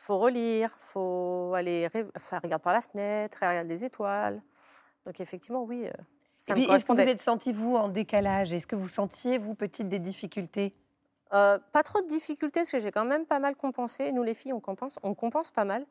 faut 0.01 0.17
relire, 0.17 0.75
faut 0.79 1.53
aller 1.55 1.87
faire 2.17 2.41
regarder 2.41 2.63
par 2.63 2.73
la 2.73 2.81
fenêtre, 2.81 3.37
regarder 3.39 3.69
les 3.69 3.85
étoiles. 3.85 4.41
Donc 5.05 5.19
effectivement, 5.19 5.63
oui. 5.63 5.85
Euh, 5.87 5.91
est-ce 6.47 6.85
que 6.85 6.91
vous 6.93 6.99
êtes 6.99 7.21
senti, 7.21 7.53
vous, 7.53 7.75
en 7.75 7.87
décalage? 7.87 8.51
Est-ce 8.51 8.65
que 8.65 8.75
vous 8.75 8.87
sentiez, 8.87 9.37
vous, 9.37 9.53
petite, 9.53 9.89
des 9.89 9.99
difficultés? 9.99 10.73
Euh, 11.33 11.59
Pas 11.71 11.83
trop 11.83 12.01
de 12.01 12.07
difficultés, 12.07 12.61
parce 12.61 12.71
que 12.71 12.79
j'ai 12.79 12.91
quand 12.91 13.05
même 13.05 13.27
pas 13.27 13.37
mal 13.37 13.55
compensé. 13.55 14.11
Nous, 14.11 14.23
les 14.23 14.33
filles, 14.33 14.53
on 14.53 14.59
compense, 14.59 14.97
on 15.03 15.13
compense 15.13 15.51
pas 15.51 15.65
mal. 15.65 15.85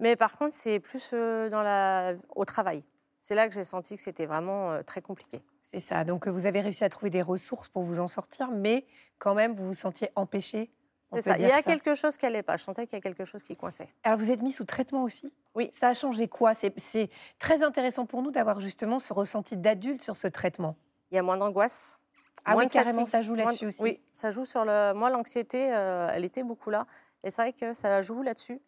Mais 0.00 0.16
par 0.16 0.36
contre, 0.36 0.54
c'est 0.54 0.78
plus 0.78 1.10
euh, 1.14 1.48
dans 1.48 1.62
la... 1.62 2.12
au 2.36 2.44
travail. 2.44 2.84
C'est 3.16 3.34
là 3.34 3.48
que 3.48 3.54
j'ai 3.54 3.64
senti 3.64 3.96
que 3.96 4.02
c'était 4.02 4.26
vraiment 4.26 4.82
très 4.84 5.00
compliqué. 5.00 5.40
C'est 5.72 5.80
ça. 5.80 6.04
Donc, 6.04 6.28
vous 6.28 6.46
avez 6.46 6.60
réussi 6.60 6.84
à 6.84 6.90
trouver 6.90 7.10
des 7.10 7.22
ressources 7.22 7.70
pour 7.70 7.84
vous 7.84 8.00
en 8.00 8.06
sortir, 8.06 8.50
mais 8.50 8.84
quand 9.18 9.34
même, 9.34 9.54
vous 9.54 9.68
vous 9.68 9.74
sentiez 9.74 10.10
empêché 10.14 10.70
C'est 11.12 11.22
ça. 11.22 11.36
Il 11.36 11.42
y 11.42 11.50
a 11.50 11.62
quelque 11.62 11.94
chose 11.94 12.16
qui 12.16 12.24
n'allait 12.24 12.42
pas. 12.42 12.56
Je 12.56 12.62
sentais 12.62 12.86
qu'il 12.86 12.96
y 12.96 13.00
a 13.00 13.02
quelque 13.02 13.24
chose 13.24 13.42
qui 13.42 13.56
coinçait. 13.56 13.88
Alors, 14.04 14.18
vous 14.18 14.30
êtes 14.30 14.42
mis 14.42 14.52
sous 14.52 14.64
traitement 14.64 15.02
aussi? 15.02 15.32
Oui. 15.54 15.70
Ça 15.72 15.88
a 15.88 15.94
changé 15.94 16.28
quoi? 16.28 16.54
C'est 16.54 17.10
très 17.38 17.62
intéressant 17.62 18.06
pour 18.06 18.22
nous 18.22 18.30
d'avoir 18.30 18.60
justement 18.60 18.98
ce 18.98 19.12
ressenti 19.12 19.56
d'adulte 19.56 20.02
sur 20.02 20.16
ce 20.16 20.28
traitement. 20.28 20.76
Il 21.10 21.16
y 21.16 21.18
a 21.18 21.22
moins 21.22 21.36
d'angoisse. 21.36 21.98
Ah 22.44 22.56
oui, 22.56 22.66
carrément, 22.68 23.04
ça 23.04 23.22
joue 23.22 23.34
là-dessus 23.34 23.66
aussi. 23.66 23.82
Oui, 23.82 24.00
ça 24.12 24.30
joue 24.30 24.46
sur 24.46 24.64
le. 24.64 24.92
Moi, 24.94 25.10
l'anxiété, 25.10 25.74
euh, 25.74 26.08
elle 26.12 26.24
était 26.24 26.42
beaucoup 26.42 26.70
là. 26.70 26.86
Et 27.22 27.30
c'est 27.30 27.42
vrai 27.42 27.52
que 27.52 27.74
ça 27.74 28.00
joue 28.02 28.22
là-dessus. 28.22 28.60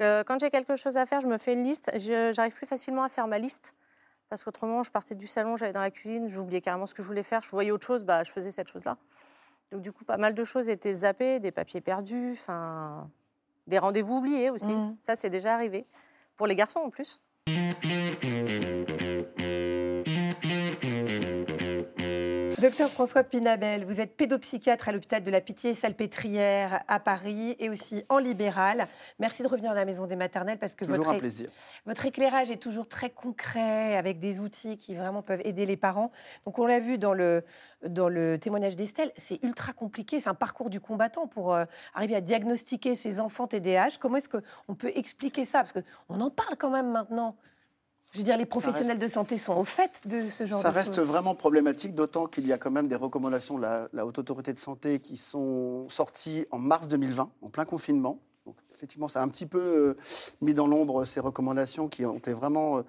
Euh, 0.00 0.24
quand 0.24 0.40
j'ai 0.40 0.50
quelque 0.50 0.76
chose 0.76 0.96
à 0.96 1.06
faire, 1.06 1.20
je 1.20 1.26
me 1.26 1.38
fais 1.38 1.52
une 1.52 1.64
liste. 1.64 1.90
J'arrive 1.98 2.54
plus 2.54 2.66
facilement 2.66 3.02
à 3.02 3.08
faire 3.08 3.26
ma 3.26 3.38
liste. 3.38 3.74
Parce 4.30 4.42
qu'autrement, 4.42 4.82
je 4.82 4.90
partais 4.90 5.14
du 5.14 5.26
salon, 5.26 5.56
j'allais 5.56 5.74
dans 5.74 5.82
la 5.82 5.90
cuisine, 5.90 6.28
j'oubliais 6.28 6.62
carrément 6.62 6.86
ce 6.86 6.94
que 6.94 7.02
je 7.02 7.06
voulais 7.06 7.22
faire. 7.22 7.42
Je 7.42 7.50
voyais 7.50 7.70
autre 7.70 7.86
chose, 7.86 8.04
bah, 8.04 8.24
je 8.24 8.32
faisais 8.32 8.50
cette 8.50 8.68
chose-là. 8.68 8.96
Donc, 9.72 9.82
du 9.82 9.92
coup, 9.92 10.04
pas 10.04 10.16
mal 10.16 10.34
de 10.34 10.44
choses 10.44 10.68
étaient 10.68 10.94
zappées, 10.94 11.40
des 11.40 11.50
papiers 11.50 11.80
perdus, 11.80 12.32
enfin, 12.32 13.10
des 13.66 13.78
rendez-vous 13.78 14.16
oubliés 14.16 14.50
aussi. 14.50 14.74
Mmh. 14.74 14.96
Ça, 15.00 15.16
c'est 15.16 15.30
déjà 15.30 15.54
arrivé. 15.54 15.86
Pour 16.36 16.46
les 16.46 16.54
garçons 16.54 16.80
en 16.80 16.90
plus. 16.90 17.20
Docteur 22.64 22.88
François 22.88 23.24
Pinabel, 23.24 23.84
vous 23.84 24.00
êtes 24.00 24.16
pédopsychiatre 24.16 24.88
à 24.88 24.92
l'hôpital 24.92 25.22
de 25.22 25.30
la 25.30 25.42
Pitié-Salpêtrière 25.42 26.82
à 26.88 26.98
Paris 26.98 27.56
et 27.58 27.68
aussi 27.68 28.04
en 28.08 28.16
libéral. 28.16 28.88
Merci 29.18 29.42
de 29.42 29.48
revenir 29.48 29.72
à 29.72 29.74
la 29.74 29.84
maison 29.84 30.06
des 30.06 30.16
maternelles 30.16 30.56
parce 30.56 30.72
que 30.72 30.86
votre, 30.86 31.14
votre 31.84 32.06
éclairage 32.06 32.50
est 32.50 32.56
toujours 32.56 32.88
très 32.88 33.10
concret 33.10 33.98
avec 33.98 34.18
des 34.18 34.40
outils 34.40 34.78
qui 34.78 34.94
vraiment 34.94 35.20
peuvent 35.20 35.42
aider 35.44 35.66
les 35.66 35.76
parents. 35.76 36.10
Donc 36.46 36.58
on 36.58 36.64
l'a 36.64 36.80
vu 36.80 36.96
dans 36.96 37.12
le, 37.12 37.44
dans 37.86 38.08
le 38.08 38.38
témoignage 38.38 38.76
d'Estelle, 38.76 39.12
c'est 39.18 39.42
ultra 39.42 39.74
compliqué, 39.74 40.18
c'est 40.18 40.30
un 40.30 40.34
parcours 40.34 40.70
du 40.70 40.80
combattant 40.80 41.26
pour 41.26 41.52
euh, 41.52 41.66
arriver 41.92 42.16
à 42.16 42.22
diagnostiquer 42.22 42.96
ces 42.96 43.20
enfants 43.20 43.46
TDAH. 43.46 43.98
Comment 44.00 44.16
est-ce 44.16 44.30
qu'on 44.30 44.74
peut 44.74 44.92
expliquer 44.94 45.44
ça? 45.44 45.58
Parce 45.58 45.74
qu'on 45.74 46.18
en 46.18 46.30
parle 46.30 46.56
quand 46.56 46.70
même 46.70 46.90
maintenant. 46.90 47.36
Je 48.14 48.18
veux 48.20 48.24
dire, 48.24 48.36
les 48.36 48.46
professionnels 48.46 49.00
de 49.00 49.08
santé 49.08 49.38
sont 49.38 49.56
au 49.56 49.64
fait 49.64 50.00
de 50.04 50.30
ce 50.30 50.46
genre 50.46 50.60
de 50.60 50.62
choses. 50.62 50.62
Ça 50.62 50.70
reste 50.70 51.00
vraiment 51.00 51.34
problématique, 51.34 51.96
d'autant 51.96 52.26
qu'il 52.26 52.46
y 52.46 52.52
a 52.52 52.58
quand 52.58 52.70
même 52.70 52.86
des 52.86 52.94
recommandations 52.94 53.58
de 53.58 53.62
la, 53.92 54.06
Haute 54.06 54.20
Autorité 54.20 54.52
de 54.52 54.58
Santé 54.58 55.00
qui 55.00 55.16
sont 55.16 55.88
sorties 55.88 56.46
en 56.52 56.60
mars 56.60 56.86
2020, 56.86 57.28
en 57.42 57.48
plein 57.48 57.64
confinement. 57.64 58.20
Donc, 58.46 58.54
effectivement, 58.72 59.08
ça 59.08 59.20
a 59.20 59.24
un 59.24 59.28
petit 59.28 59.46
peu 59.46 59.58
euh, 59.58 59.96
mis 60.40 60.54
dans 60.54 60.68
l'ombre 60.68 61.04
ces 61.04 61.18
recommandations 61.18 61.88
qui 61.88 62.06
ont 62.06 62.16
été 62.16 62.32
vraiment, 62.32 62.78
euh, 62.78 62.82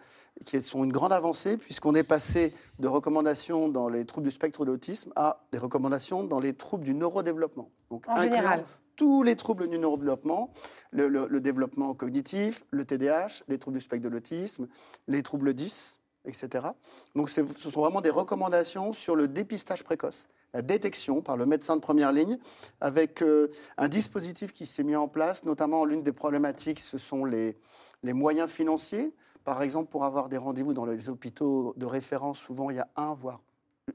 qui 0.46 0.62
sont 0.62 0.84
une 0.84 0.91
grande 0.91 1.13
avancée, 1.13 1.58
puisqu'on 1.58 1.96
est 1.96 2.03
passé 2.03 2.53
de 2.77 2.88
recommandations 2.88 3.67
dans 3.67 3.89
les 3.89 4.05
troubles 4.05 4.25
du 4.25 4.32
spectre 4.32 4.63
de 4.63 4.70
l'autisme 4.70 5.12
à 5.15 5.44
des 5.51 5.58
recommandations 5.58 6.24
dans 6.24 6.39
les 6.39 6.53
troubles 6.53 6.84
du 6.84 6.94
neurodéveloppement. 6.94 7.72
Donc, 7.89 8.08
en 8.08 8.22
général 8.22 8.63
tous 8.96 9.24
les 9.24 9.36
troubles 9.36 9.68
du 9.68 9.78
neurodéveloppement, 9.78 10.52
le, 10.92 11.40
développement 11.40 11.94
cognitif, 11.94 12.64
le 12.72 12.86
TDAH, 12.86 13.44
les 13.48 13.58
troubles 13.58 13.78
du 13.78 13.84
spectre 13.84 14.04
de 14.04 14.10
l'autisme, 14.10 14.68
les 15.08 15.24
troubles 15.24 15.54
10, 15.54 16.00
etc. 16.25 16.68
Donc 17.16 17.30
ce 17.30 17.44
sont 17.58 17.82
vraiment 17.82 18.02
des 18.02 18.10
recommandations 18.10 18.94
sur 18.94 19.16
le 19.16 19.28
dépistage 19.28 19.84
précoce, 19.84 20.28
la 20.54 20.62
détection 20.62 21.22
par 21.22 21.38
le 21.38 21.46
médecin 21.46 21.75
de 21.75 21.82
première 21.82 22.12
ligne, 22.12 22.38
avec 22.82 23.22
euh, 23.22 23.52
un 23.78 23.88
dispositif 23.88 24.54
qui 24.54 24.66
s'est 24.66 24.84
mis 24.84 24.96
en 24.96 25.08
place, 25.08 25.44
notamment 25.44 25.86
l'une 25.86 26.04
des 26.04 26.14
problématiques, 26.14 26.80
ce 26.80 26.98
sont 26.98 27.25
les, 27.25 27.58
les 28.04 28.14
moyens 28.14 28.50
financiers. 28.50 29.14
Par 29.44 29.62
exemple, 29.62 29.90
pour 29.90 30.06
avoir 30.06 30.28
des 30.28 30.38
rendez-vous 30.38 30.74
dans 30.74 30.86
les 30.86 31.10
hôpitaux 31.10 31.74
de 31.78 31.86
référence, 31.86 32.40
souvent 32.40 32.70
il 32.72 32.78
y 32.78 32.80
a 32.80 32.88
un, 32.96 33.14
voire 33.14 33.42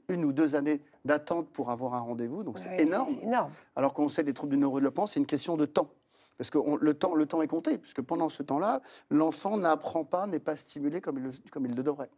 une 0.09 0.25
ou 0.25 0.33
deux 0.33 0.55
années 0.55 0.81
d'attente 1.05 1.49
pour 1.49 1.69
avoir 1.69 1.93
un 1.95 1.99
rendez-vous, 1.99 2.43
donc 2.43 2.59
c'est 2.59 2.79
énorme. 2.79 3.15
énorme. 3.21 3.51
Alors 3.75 3.93
qu'on 3.93 4.07
sait 4.07 4.23
des 4.23 4.33
troubles 4.33 4.53
du 4.53 4.57
neurodéveloppement, 4.57 5.07
c'est 5.07 5.19
une 5.19 5.25
question 5.25 5.57
de 5.57 5.65
temps. 5.65 5.89
Parce 6.37 6.49
que 6.49 6.57
le, 6.57 6.93
temps, 6.95 7.13
le 7.13 7.27
temps 7.27 7.43
est 7.43 7.47
compté, 7.47 7.77
puisque 7.77 8.01
pendant 8.01 8.27
ce 8.27 8.41
temps-là, 8.41 8.81
l'enfant 9.11 9.57
n'apprend 9.57 10.03
pas, 10.03 10.25
n'est 10.25 10.39
pas 10.39 10.55
stimulé 10.55 10.99
comme 10.99 11.19
il 11.19 11.23
le, 11.25 11.29
comme 11.51 11.67
il 11.67 11.75
le 11.75 11.83
devrait. 11.83 12.09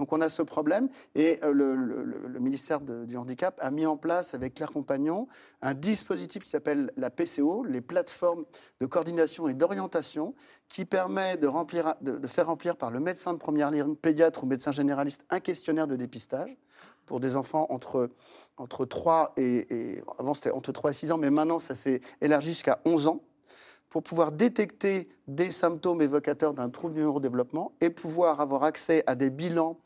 Donc 0.00 0.12
on 0.12 0.20
a 0.20 0.28
ce 0.28 0.42
problème, 0.42 0.88
et 1.14 1.38
euh, 1.44 1.52
le, 1.52 2.40
ministère 2.40 2.80
du 2.80 3.16
Handicap 3.16 3.56
a 3.60 3.70
mis 3.70 3.86
en 3.86 3.96
place, 3.96 4.34
avec 4.34 4.54
Claire 4.54 4.72
Compagnon, 4.72 5.28
un 5.62 5.74
dispositif 5.74 6.42
qui 6.42 6.50
s'appelle 6.50 6.90
la 6.96 7.10
PCO, 7.10 7.62
les 7.62 7.80
plateformes 7.80 8.46
de 8.80 8.86
coordination 8.86 9.46
et 9.46 9.54
d'orientation, 9.54 10.34
qui 10.68 10.84
permet 10.84 11.36
de, 11.36 11.46
remplir, 11.46 11.94
de, 12.00 12.26
faire 12.26 12.46
remplir 12.46 12.74
par 12.74 12.90
le 12.90 12.98
médecin 12.98 13.32
de 13.32 13.38
première 13.38 13.70
ligne, 13.70 13.94
pédiatre 13.94 14.42
ou 14.42 14.46
médecin 14.48 14.72
généraliste, 14.72 15.24
un 15.30 15.38
questionnaire 15.38 15.86
de 15.86 15.94
dépistage 15.94 16.56
pour 17.08 17.20
des 17.20 17.36
enfants 17.36 17.66
entre, 17.70 18.10
entre 18.58 18.84
3 18.84 19.32
et, 19.38 20.02
avant 20.18 20.34
c'était 20.34 20.50
entre 20.50 20.72
3 20.72 20.90
et 20.90 20.94
6 20.94 21.12
ans, 21.12 21.18
mais 21.18 21.30
maintenant 21.30 21.58
ça 21.58 21.74
s'est 21.74 22.00
élargi 22.20 22.50
jusqu'à 22.50 22.80
11 22.84 23.06
ans 23.06 23.22
pour 23.88 24.02
pouvoir 24.02 24.30
détecter 24.30 25.08
des 25.26 25.48
symptômes 25.48 26.02
évocateurs 26.02 26.52
d'un 26.52 26.68
trouble 26.68 26.94
du 26.94 27.00
neurodéveloppement 27.00 27.72
et 27.80 27.88
pouvoir 27.88 28.42
avoir 28.42 28.62
accès 28.62 29.02
à 29.06 29.14
des 29.14 29.30
bilans 29.30 29.78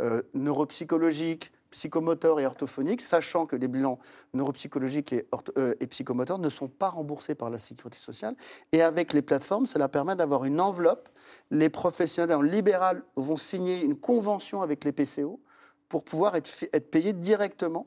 euh, 0.00 0.22
neuropsychologiques, 0.32 1.50
psychomoteurs 1.72 2.38
et 2.38 2.46
orthophoniques, 2.46 3.00
sachant 3.00 3.46
que 3.46 3.56
les 3.56 3.66
bilans 3.66 3.98
neuropsychologiques 4.32 5.12
et, 5.12 5.26
euh, 5.58 5.74
et, 5.80 5.88
psychomoteurs 5.88 6.38
ne 6.38 6.48
sont 6.48 6.68
pas 6.68 6.90
remboursés 6.90 7.34
par 7.34 7.50
la 7.50 7.58
sécurité 7.58 7.98
sociale. 7.98 8.36
Et 8.70 8.82
avec 8.82 9.12
les 9.12 9.22
plateformes, 9.22 9.66
cela 9.66 9.88
permet 9.88 10.14
d'avoir 10.14 10.44
une 10.44 10.60
enveloppe. 10.60 11.08
Les 11.50 11.68
professionnels 11.68 12.36
en 12.36 12.42
libéral 12.42 13.02
vont 13.16 13.36
signer 13.36 13.82
une 13.82 13.96
convention 13.96 14.62
avec 14.62 14.84
les 14.84 14.92
PCO 14.92 15.40
pour 15.90 16.04
pouvoir 16.04 16.36
être, 16.36 16.48
être 16.72 16.90
payé 16.90 17.12
directement 17.12 17.84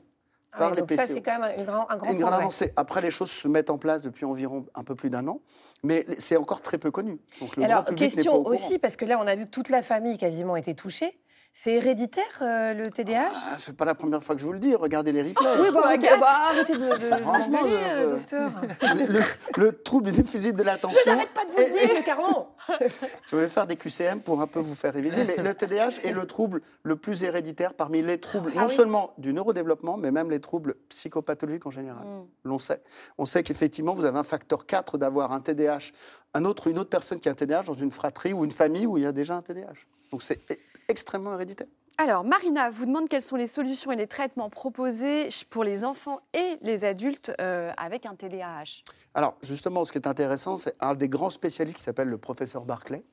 ah 0.51 0.57
par 0.59 0.75
les 0.75 0.83
PCO. 0.83 0.95
Ça, 0.97 1.07
c'est 1.07 1.21
quand 1.21 1.39
même 1.39 1.55
un 1.57 1.63
grand, 1.63 1.89
un 1.89 1.97
grand 1.97 2.11
une 2.11 2.19
grande 2.19 2.33
avancée. 2.33 2.71
Après, 2.75 3.01
les 3.01 3.09
choses 3.09 3.31
se 3.31 3.47
mettent 3.47 3.71
en 3.71 3.79
place 3.79 4.03
depuis 4.03 4.25
environ 4.25 4.65
un 4.75 4.83
peu 4.83 4.93
plus 4.93 5.09
d'un 5.09 5.27
an, 5.27 5.39
mais 5.81 6.05
c'est 6.19 6.37
encore 6.37 6.61
très 6.61 6.77
peu 6.77 6.91
connu. 6.91 7.19
Donc, 7.39 7.55
le 7.55 7.63
Alors, 7.63 7.85
question 7.85 8.45
aussi, 8.45 8.77
parce 8.77 8.95
que 8.97 9.05
là, 9.05 9.17
on 9.19 9.25
a 9.25 9.35
vu 9.35 9.45
que 9.45 9.51
toute 9.51 9.69
la 9.69 9.81
famille 9.81 10.17
quasiment 10.17 10.55
était 10.55 10.75
touchée. 10.75 11.17
C'est 11.55 11.73
héréditaire, 11.73 12.39
euh, 12.41 12.73
le 12.73 12.87
TDAH 12.87 13.29
ah, 13.31 13.55
C'est 13.57 13.77
pas 13.77 13.85
la 13.85 13.93
première 13.93 14.23
fois 14.23 14.33
que 14.33 14.41
je 14.41 14.45
vous 14.45 14.53
le 14.53 14.59
dis. 14.59 14.73
Regardez 14.73 15.11
les 15.11 15.21
replays. 15.21 15.45
oui, 15.61 15.67
bah, 15.71 16.17
bah, 16.19 16.27
arrêtez 16.49 16.73
de, 16.73 16.79
de, 16.79 17.73
euh, 17.75 18.15
docteur. 18.15 18.51
Le, 19.57 19.71
trouble 19.71 20.11
du 20.11 20.23
déficit 20.23 20.55
de 20.55 20.63
l'attention. 20.63 20.99
Je 21.05 21.11
n'arrête 21.11 21.29
pas 21.29 21.45
de 21.45 21.51
vous 21.51 21.57
le 21.59 21.93
dire, 21.93 22.03
Caron 22.03 22.47
Je 23.29 23.35
vais 23.35 23.49
faire 23.49 23.67
des 23.67 23.75
QCM 23.75 24.21
pour 24.21 24.41
un 24.41 24.47
peu 24.47 24.59
vous 24.59 24.73
faire 24.73 24.93
réviser. 24.93 25.25
Mais 25.25 25.43
le 25.43 25.53
TDAH 25.53 26.01
est 26.03 26.11
le 26.11 26.25
trouble 26.25 26.61
le 26.81 26.95
plus 26.95 27.23
héréditaire 27.23 27.75
parmi 27.75 28.01
les 28.01 28.19
troubles, 28.19 28.51
ah 28.55 28.61
non 28.61 28.67
seulement 28.67 29.13
du 29.19 29.31
neurodéveloppement, 29.31 29.95
mais 29.95 30.09
même 30.09 30.31
les 30.31 30.39
troubles 30.39 30.75
psychopathologiques 30.89 31.67
en 31.67 31.71
général. 31.71 32.03
Mm. 32.03 32.25
L'on 32.45 32.59
sait. 32.59 32.81
On 33.19 33.25
sait 33.25 33.43
qu'effectivement, 33.43 33.93
vous 33.93 34.05
avez 34.05 34.17
un 34.17 34.23
facteur 34.23 34.65
4 34.65 34.97
d'avoir 34.97 35.31
un 35.31 35.39
TDAH, 35.39 35.91
un 36.33 36.45
autre, 36.45 36.67
une 36.67 36.79
autre 36.79 36.89
personne 36.89 37.19
qui 37.19 37.29
a 37.29 37.33
un 37.33 37.35
TDAH 37.35 37.63
dans 37.63 37.75
une 37.75 37.91
fratrie 37.91 38.33
ou 38.33 38.43
une 38.43 38.51
famille 38.51 38.87
où 38.87 38.97
il 38.97 39.03
y 39.03 39.07
a 39.07 39.11
déjà 39.11 39.35
un 39.35 39.43
TDAH. 39.43 39.85
Donc 40.11 40.23
c'est 40.23 40.39
extrêmement 40.87 41.33
héréditaire. 41.33 41.67
Alors, 41.99 42.23
Marina 42.23 42.71
vous 42.71 42.87
demande 42.87 43.07
quelles 43.07 43.21
sont 43.21 43.35
les 43.35 43.45
solutions 43.45 43.91
et 43.91 43.95
les 43.95 44.07
traitements 44.07 44.49
proposés 44.49 45.29
pour 45.51 45.63
les 45.63 45.83
enfants 45.83 46.21
et 46.33 46.57
les 46.61 46.85
adultes 46.85 47.31
euh, 47.39 47.71
avec 47.77 48.07
un 48.07 48.15
TDAH. 48.15 48.83
Alors, 49.13 49.35
justement, 49.43 49.85
ce 49.85 49.91
qui 49.91 49.99
est 49.99 50.07
intéressant, 50.07 50.57
c'est 50.57 50.75
un 50.79 50.95
des 50.95 51.07
grands 51.07 51.29
spécialistes 51.29 51.77
qui 51.77 51.83
s'appelle 51.83 52.07
le 52.07 52.17
professeur 52.17 52.65
Barclay, 52.65 53.03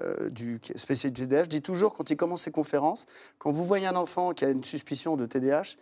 euh, 0.00 0.28
du 0.28 0.60
spécialiste 0.74 1.16
du 1.16 1.28
TDAH, 1.28 1.46
dit 1.46 1.62
toujours, 1.62 1.94
quand 1.94 2.10
il 2.10 2.16
commence 2.16 2.42
ses 2.42 2.50
conférences, 2.50 3.06
quand 3.38 3.52
vous 3.52 3.64
voyez 3.64 3.86
un 3.86 3.94
enfant 3.94 4.32
qui 4.34 4.44
a 4.44 4.50
une 4.50 4.64
suspicion 4.64 5.16
de 5.16 5.24
TDAH, 5.24 5.76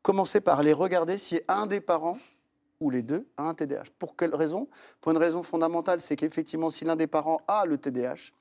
commencez 0.00 0.40
par 0.40 0.58
aller 0.58 0.72
regarder 0.72 1.18
si 1.18 1.42
un 1.48 1.66
des 1.66 1.82
parents 1.82 2.16
ou 2.80 2.88
les 2.88 3.02
deux 3.02 3.26
a 3.36 3.42
un 3.44 3.54
TDAH. 3.54 3.84
Pour 3.98 4.16
quelle 4.16 4.34
raison? 4.34 4.66
Pour 5.00 5.12
une 5.12 5.18
raison 5.18 5.42
fondamentale, 5.42 6.00
c'est 6.00 6.16
qu'effectivement, 6.16 6.70
si 6.70 6.84
l'un 6.84 6.96
des 6.96 7.06
parents 7.06 7.42
a 7.46 7.66
le 7.66 7.76
TDAH, 7.76 8.32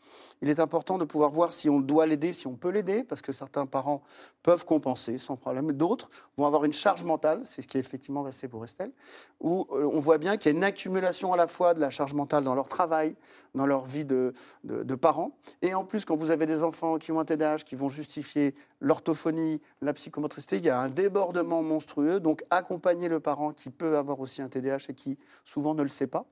il 0.41 0.49
est 0.49 0.61
important 0.61 0.97
de 0.97 1.03
pouvoir 1.03 1.29
voir 1.29 1.51
si 1.51 1.69
on 1.69 1.81
doit 1.81 2.05
l'aider, 2.07 2.31
si 2.31 2.47
on 2.47 2.55
peut 2.55 2.69
l'aider, 2.69 3.03
parce 3.03 3.21
que 3.21 3.33
certains 3.33 3.65
parents 3.65 4.01
peuvent 4.41 4.65
compenser 4.65 5.17
sans 5.17 5.35
problème. 5.35 5.73
D'autres 5.73 6.09
vont 6.37 6.45
avoir 6.45 6.63
une 6.63 6.73
charge 6.73 7.03
mentale, 7.03 7.41
c'est 7.43 7.61
ce 7.61 7.67
qui 7.67 7.77
est 7.77 7.81
effectivement 7.81 8.23
resté 8.23 8.47
pour 8.47 8.63
Estelle, 8.63 8.91
où 9.41 9.67
euh, 9.71 9.89
on 9.91 9.99
voit 9.99 10.17
bien 10.17 10.37
qu'il 10.37 10.51
y 10.51 10.55
a 10.55 10.57
une 10.57 10.63
accumulation 10.63 11.33
à 11.33 11.37
la 11.37 11.47
fois 11.47 11.73
de 11.73 11.81
la 11.81 11.89
charge 11.89 12.13
mentale 12.13 12.45
dans 12.45 12.55
leur 12.55 12.69
travail, 12.69 13.15
dans 13.55 13.65
leur 13.65 13.83
vie 13.85 14.05
de, 14.05 14.33
de, 14.63 14.95
parents, 14.95 15.31
et 15.61 15.73
en 15.73 15.83
plus, 15.83 16.05
quand 16.05 16.15
vous 16.15 16.31
avez 16.31 16.45
des 16.45 16.63
enfants 16.63 16.97
qui 16.97 17.11
ont 17.11 17.19
un 17.19 17.25
TDAH, 17.25 17.57
qui 17.65 17.75
vont 17.75 17.89
justifier 17.89 18.55
l'orthophonie, 18.81 19.61
la 19.81 19.93
psychomotricité, 19.93 20.57
il 20.57 20.65
y 20.65 20.69
a 20.69 20.79
un 20.79 20.89
débordement 20.89 21.61
monstrueux, 21.63 22.19
donc 22.19 22.43
accompagner 22.49 23.09
le 23.09 23.19
parent 23.19 23.51
qui 23.51 23.69
peut 23.69 23.97
avoir 23.97 24.19
aussi 24.19 24.41
un 24.41 24.49
TDAH 24.49 24.89
et 24.89 24.93
qui 24.93 25.17
souvent 25.43 25.75
ne 25.75 25.83
le 25.83 25.89
sait 25.89 26.07
pas 26.07 26.25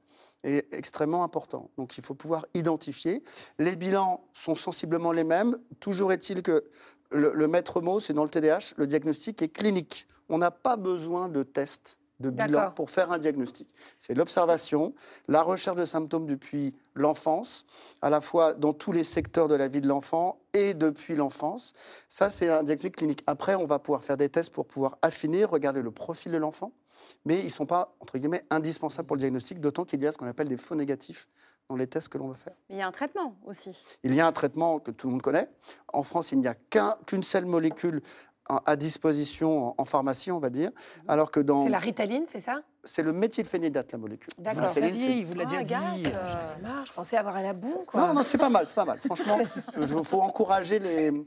est 0.44 0.74
extrêmement 0.74 1.24
important. 1.24 1.70
Donc 1.78 1.98
il 1.98 2.04
faut 2.04 2.14
pouvoir 2.14 2.46
identifier. 2.54 3.24
Les 3.60 3.76
bilans 3.76 4.24
sont 4.34 4.56
sensiblement 4.56 5.12
les 5.12 5.24
mêmes. 5.24 5.58
Toujours 5.80 6.14
est-il 6.14 6.42
que 6.42 6.64
le, 7.12 7.48
maître 7.48 7.82
mot, 7.82 8.00
c'est 8.00 8.14
dans 8.14 8.24
le 8.24 8.30
TDAH, 8.30 8.74
le 8.78 8.88
diagnostic 8.88 9.42
est 9.42 9.50
clinique. 9.50 10.08
On 10.30 10.38
n'a 10.38 10.52
pas 10.52 10.76
besoin 10.76 11.30
de 11.30 11.44
tests 11.44 11.98
de 12.20 12.30
bilan 12.30 12.72
pour 12.72 12.90
faire 12.90 13.12
un 13.12 13.20
diagnostic. 13.20 13.74
C'est 13.98 14.14
l'observation, 14.14 14.94
la 15.28 15.42
recherche 15.42 15.78
de 15.78 15.86
symptômes 15.86 16.26
depuis 16.26 16.74
l'enfance, 16.96 17.66
à 18.02 18.10
la 18.10 18.22
fois 18.22 18.54
dans 18.54 18.74
tous 18.74 18.92
les 18.92 19.04
secteurs 19.04 19.48
de 19.48 19.56
la 19.56 19.68
vie 19.68 19.82
de 19.82 19.88
l'enfant 19.88 20.40
et 20.54 20.74
depuis 20.74 21.16
l'enfance. 21.16 21.74
Ça, 22.10 22.30
c'est 22.30 22.50
un 22.50 22.64
diagnostic 22.64 22.96
clinique. 22.96 23.24
Après, 23.28 23.56
on 23.56 23.66
va 23.66 23.80
pouvoir 23.80 24.04
faire 24.04 24.18
des 24.18 24.30
tests 24.30 24.52
pour 24.52 24.66
pouvoir 24.66 24.98
affiner, 25.02 25.46
regarder 25.46 25.82
le 25.82 25.92
profil 25.92 26.32
de 26.32 26.38
l'enfant, 26.38 26.72
mais 27.26 27.40
ils 27.40 27.46
ne 27.46 27.50
sont 27.50 27.66
pas, 27.66 27.96
entre 28.00 28.18
guillemets, 28.18 28.44
indispensables 28.50 29.08
pour 29.08 29.16
le 29.16 29.22
diagnostic, 29.22 29.60
d'autant 29.60 29.86
qu'il 29.86 30.02
y 30.02 30.08
a 30.08 30.12
ce 30.12 30.18
qu'on 30.18 30.28
appelle 30.28 30.48
des 30.48 30.58
faux 30.58 30.76
négatifs 30.76 31.28
dans 31.70 31.76
les 31.76 31.88
tests 31.88 32.10
que 32.10 32.18
l'on 32.18 32.30
va 32.30 32.36
faire. 32.36 32.54
il 32.70 32.78
y 32.78 32.82
a 32.82 32.88
un 32.88 32.92
traitement 32.92 33.36
aussi. 33.46 33.78
Il 34.04 34.16
y 34.16 34.22
a 34.22 34.28
un 34.28 34.32
traitement 34.32 34.80
que 34.80 34.92
tout 34.92 35.08
le 35.08 35.12
monde 35.12 35.22
connaît. 35.22 35.50
En 35.92 36.04
France, 36.04 36.32
il 36.32 36.40
n'y 36.40 36.48
a 36.48 36.56
qu'une 37.06 37.24
seule 37.24 37.46
molécule 37.46 38.02
à 38.50 38.76
disposition 38.76 39.76
en, 39.78 39.86
pharmacie, 39.86 40.32
on 40.32 40.40
va 40.40 40.50
dire. 40.50 40.70
Mhm. 40.70 41.04
Alors 41.08 41.32
que 41.32 41.40
dans. 41.40 41.64
C'est 41.64 41.70
la 41.70 41.80
ritaline, 41.80 42.26
c'est 42.32 42.42
ça? 42.42 42.62
C'est 42.84 43.04
le 43.04 43.12
méthylphénidate, 43.12 43.92
la 43.92 43.98
molécule. 43.98 44.30
D'accord. 44.38 44.64
Vous 44.66 44.80
il 44.82 45.26
vous 45.26 45.34
l'a 45.34 45.44
déjà 45.44 45.60
ah, 45.62 45.96
dit. 45.96 46.06
Euh, 46.06 46.86
je 46.86 46.94
pensais 46.94 47.18
avoir 47.18 47.36
à 47.36 47.44
la 47.44 47.52
boue. 47.52 47.84
Quoi. 47.86 48.00
Non, 48.00 48.14
non, 48.14 48.24
c'est 48.24 48.38
pas 48.38 48.50
mal, 48.50 48.66
c'est 48.66 48.76
pas 48.76 48.86
mal. 48.86 48.98
Franchement, 48.98 49.40
il 49.78 50.04
faut 50.06 50.22
encourager 50.22 50.80
les. 50.80 51.12
Non, 51.12 51.26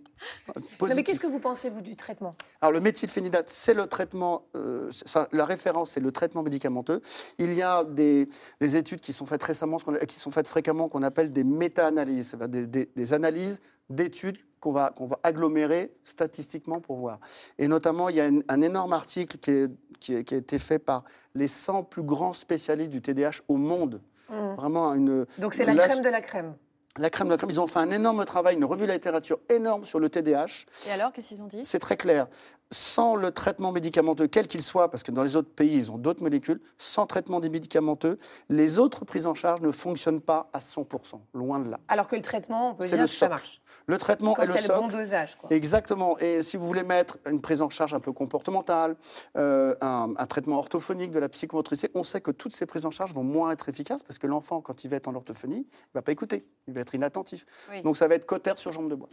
mais 0.81 1.03
qu'est-ce 1.03 1.21
que 1.21 1.27
vous 1.27 1.39
pensez, 1.39 1.69
vous, 1.69 1.83
du 1.83 1.97
traitement? 1.97 2.35
Alors, 2.63 2.73
le 2.73 2.81
méthylphénidate, 2.81 3.51
c'est 3.51 3.75
le 3.75 3.87
traitement. 3.87 4.45
Euh, 4.57 4.91
la 5.33 5.45
référence, 5.45 5.91
c'est 5.91 6.01
le 6.01 6.13
traitement 6.13 6.43
médicamenteux. 6.43 7.03
Il 7.39 7.53
y 7.53 7.63
a 7.63 7.85
des, 7.85 8.29
des, 8.61 8.77
études 8.77 9.01
qui 9.01 9.13
sont 9.13 9.27
faites 9.27 9.43
récemment, 9.43 9.77
qui 10.09 10.17
sont 10.17 10.31
faites 10.31 10.49
fréquemment, 10.49 10.89
qu'on 10.89 11.03
appelle 11.03 11.31
des 11.31 11.45
méta-analyses, 11.45 12.37
des, 12.49 12.67
des, 12.67 12.89
des 12.95 13.13
analyses 13.13 13.61
d'études 13.91 14.39
qu'on 14.61 14.73
va, 14.73 14.91
qu'on 14.91 15.07
va 15.07 15.19
agglomérer 15.23 15.93
statistiquement 16.05 16.81
pour 16.81 16.97
voir. 16.97 17.19
Et 17.59 17.67
notamment, 17.67 18.09
il 18.09 18.17
y 18.17 18.21
a 18.21 18.31
un 18.49 18.61
énorme 18.61 18.93
article 18.93 19.39
qui, 19.39 19.67
qui, 19.99 20.15
a 20.15 20.39
été 20.39 20.59
fait 20.59 20.79
par 20.79 21.05
les 21.35 21.49
100 21.49 21.85
plus 21.85 22.03
grands 22.03 22.33
spécialistes 22.33 22.91
du 22.91 23.01
TDAH 23.01 23.43
au 23.49 23.57
monde. 23.57 24.01
Mmh. 24.29 24.55
Vraiment 24.57 24.95
une. 24.95 25.27
Donc 25.39 25.55
c'est 25.55 25.65
la 25.65 25.75
crème 25.75 26.03
de 26.03 26.09
la 26.09 26.21
crème. 26.21 26.55
La 26.99 27.09
crème 27.09 27.29
de 27.29 27.33
la 27.33 27.37
crème, 27.37 27.51
ils 27.51 27.61
ont 27.61 27.69
fait 27.69 27.79
un 27.79 27.91
énorme 27.91 28.25
travail, 28.25 28.57
une 28.57 28.65
revue 28.65 28.83
de 28.83 28.89
la 28.89 28.95
littérature 28.95 29.39
énorme 29.49 29.85
sur 29.85 30.01
le 30.01 30.09
TDAH. 30.09 30.67
Et 30.89 30.91
alors, 30.91 31.13
qu'est-ce 31.13 31.29
qu'ils 31.29 31.43
ont 31.43 31.47
dit? 31.47 31.65
C'est 31.65 31.79
très 31.79 31.97
clair. 31.97 32.27
Sans 32.73 33.17
le 33.17 33.33
traitement 33.33 33.73
médicamenteux, 33.73 34.27
quel 34.29 34.47
qu'il 34.47 34.63
soit, 34.63 34.91
parce 34.91 35.03
que 35.03 35.11
dans 35.11 35.23
les 35.23 35.35
autres 35.37 35.51
pays, 35.51 35.75
ils 35.75 35.91
ont 35.91 35.99
d'autres 35.99 36.23
molécules, 36.23 36.61
sans 36.79 37.07
traitement 37.07 37.41
des 37.41 37.49
médicamenteux, 37.49 38.19
les 38.49 38.79
autres 38.79 39.05
prises 39.05 39.27
en 39.27 39.35
charge 39.35 39.61
ne 39.61 39.71
fonctionnent 39.71 40.21
pas 40.21 40.49
à 40.53 40.61
100%, 40.61 41.21
loin 41.35 41.59
de 41.59 41.71
là. 41.71 41.81
Alors 41.89 42.07
que 42.07 42.17
le 42.17 42.23
traitement, 42.23 42.71
on 42.71 42.75
peut 42.75 42.87
dire 42.87 42.97
le 42.97 43.05
que 43.05 43.11
ça 43.11 43.29
marche. 43.29 43.61
Le 43.87 43.99
traitement 43.99 44.37
est 44.37 44.47
le 44.47 44.53
le 44.53 44.81
bon 44.81 44.89
dosage. 44.89 45.37
Quoi. 45.41 45.51
Exactement. 45.53 46.19
Et 46.19 46.43
si 46.43 46.57
vous 46.57 46.67
voulez 46.67 46.83
mettre 46.83 47.19
une 47.27 47.41
prise 47.41 47.63
en 47.63 47.71
charge 47.71 47.95
un 47.95 48.01
peu 48.01 48.13
comportementale, 48.13 48.97
euh, 49.37 49.75
un, 49.81 50.15
traitement 50.27 50.59
orthophonique 50.59 51.11
de 51.11 51.19
la 51.19 51.29
psychomotricité, 51.29 51.91
on 51.95 52.05
sait 52.05 52.21
que 52.21 52.31
toutes 52.31 52.55
ces 52.55 52.67
prises 52.67 52.87
en 52.87 52.91
charge 52.91 53.13
vont 53.13 53.25
moins 53.25 53.51
être 53.51 53.69
efficaces 53.69 54.03
parce 54.03 54.19
que 54.19 54.27
l'enfant, 54.27 54.61
quand 54.61 54.85
il 54.85 54.91
va 54.91 54.97
être 54.97 55.09
en 55.09 55.15
orthophonie, 55.15 55.67
il 55.67 55.91
ne 55.95 55.95
va 55.95 56.03
pas 56.03 56.13
écouter, 56.13 56.47
il 56.69 56.75
va 56.75 56.81
être 56.81 56.95
inattentif. 56.95 57.47
Donc 57.83 57.97
ça 57.97 58.07
va 58.07 58.15
être 58.15 58.27
cotère 58.27 58.59
sur 58.59 58.71
jambe 58.71 58.89
de 58.89 58.95
bois. 58.95 59.09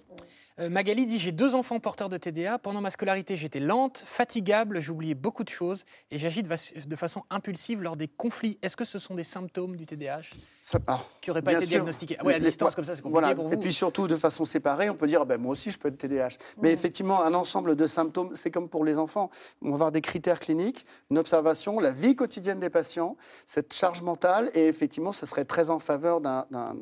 Euh, 0.60 0.70
Magali 0.70 1.06
dit 1.06 1.20
J'ai 1.20 1.32
deux 1.32 1.56
enfants 1.56 1.80
porteurs 1.80 2.10
de 2.10 2.18
TDA. 2.18 2.58
Pendant 2.60 2.82
ma 2.82 2.90
scolarité, 2.90 3.36
j'étais 3.48 3.60
lente, 3.62 4.04
fatigable, 4.06 4.82
j'oubliais 4.82 5.14
beaucoup 5.14 5.46
de 5.46 5.50
choses 5.50 5.86
et 6.12 6.18
j'agis 6.18 6.44
de, 6.44 6.96
façon 6.98 7.24
impulsive 7.30 7.82
lors 7.82 7.96
des 7.96 8.10
conflits. 8.10 8.60
Est-ce 8.62 8.76
que 8.76 8.84
ce 8.84 9.00
sont 9.00 9.16
des 9.16 9.24
symptômes 9.24 9.78
du 9.78 9.86
TDAH 9.86 10.32
ça, 10.60 10.80
ah, 10.86 11.00
qui 11.22 11.30
n'auraient 11.30 11.42
pas 11.42 11.54
été 11.54 11.66
diagnostiqués? 11.66 12.18
Oui, 12.26 12.34
à 12.34 12.42
distance, 12.42 12.76
comme 12.76 12.84
ça, 12.84 12.94
c'est 12.94 13.02
compliqué 13.02 13.36
pour 13.36 13.48
vous. 13.48 13.54
Et 13.54 13.58
puis 13.58 13.72
surtout, 13.72 14.10
de 14.10 14.18
façon 14.18 14.44
séparée, 14.44 14.90
on 14.90 14.96
peut 14.96 15.08
dire 15.08 15.26
ben, 15.26 15.40
Moi 15.40 15.54
aussi, 15.54 15.72
je 15.72 15.80
peux 15.80 15.88
être 15.88 15.98
TDAH. 15.98 16.36
Mais 16.62 16.74
effectivement, 16.74 17.24
un 17.24 17.34
ensemble 17.34 17.78
de 17.78 17.88
symptômes, 17.88 18.36
c'est 18.36 18.52
comme 18.52 18.68
pour 18.68 18.84
les 18.84 18.98
enfants. 18.98 19.30
On 19.62 19.70
va 19.70 19.76
avoir 19.76 19.92
des 19.94 20.02
critères 20.02 20.42
cliniques, 20.42 20.86
une 21.10 21.18
observation, 21.18 21.80
la 21.80 21.92
vie 21.92 22.18
quotidienne 22.18 22.60
des 22.60 22.70
patients, 22.70 23.16
cette 23.46 23.74
charge 23.74 24.02
mentale, 24.02 24.52
et 24.56 24.68
effectivement, 24.68 25.14
ce 25.14 25.26
serait 25.26 25.46
très 25.46 25.70
en 25.70 25.80
faveur 25.80 26.20
d'un 26.20 26.76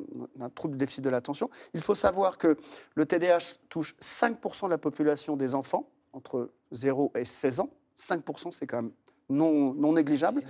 trouble 0.55 0.73
de 0.73 0.79
déficit 0.79 1.03
de 1.03 1.11
l'attention. 1.11 1.51
Il 1.75 1.81
faut 1.81 1.95
savoir 1.95 2.39
que 2.39 2.57
le 2.95 3.05
TDAH 3.05 3.59
touche 3.69 3.95
5% 4.01 4.65
de 4.65 4.69
la 4.71 4.79
population 4.79 5.37
des 5.37 5.53
enfants 5.53 5.91
entre 6.15 6.51
0 6.71 7.11
et 7.15 7.25
16 7.25 7.59
ans. 7.59 7.69
5%, 7.97 8.51
c'est 8.51 8.65
quand 8.65 8.81
même 8.81 8.91
non, 9.29 9.73
non 9.73 9.93
négligeable. 9.93 10.41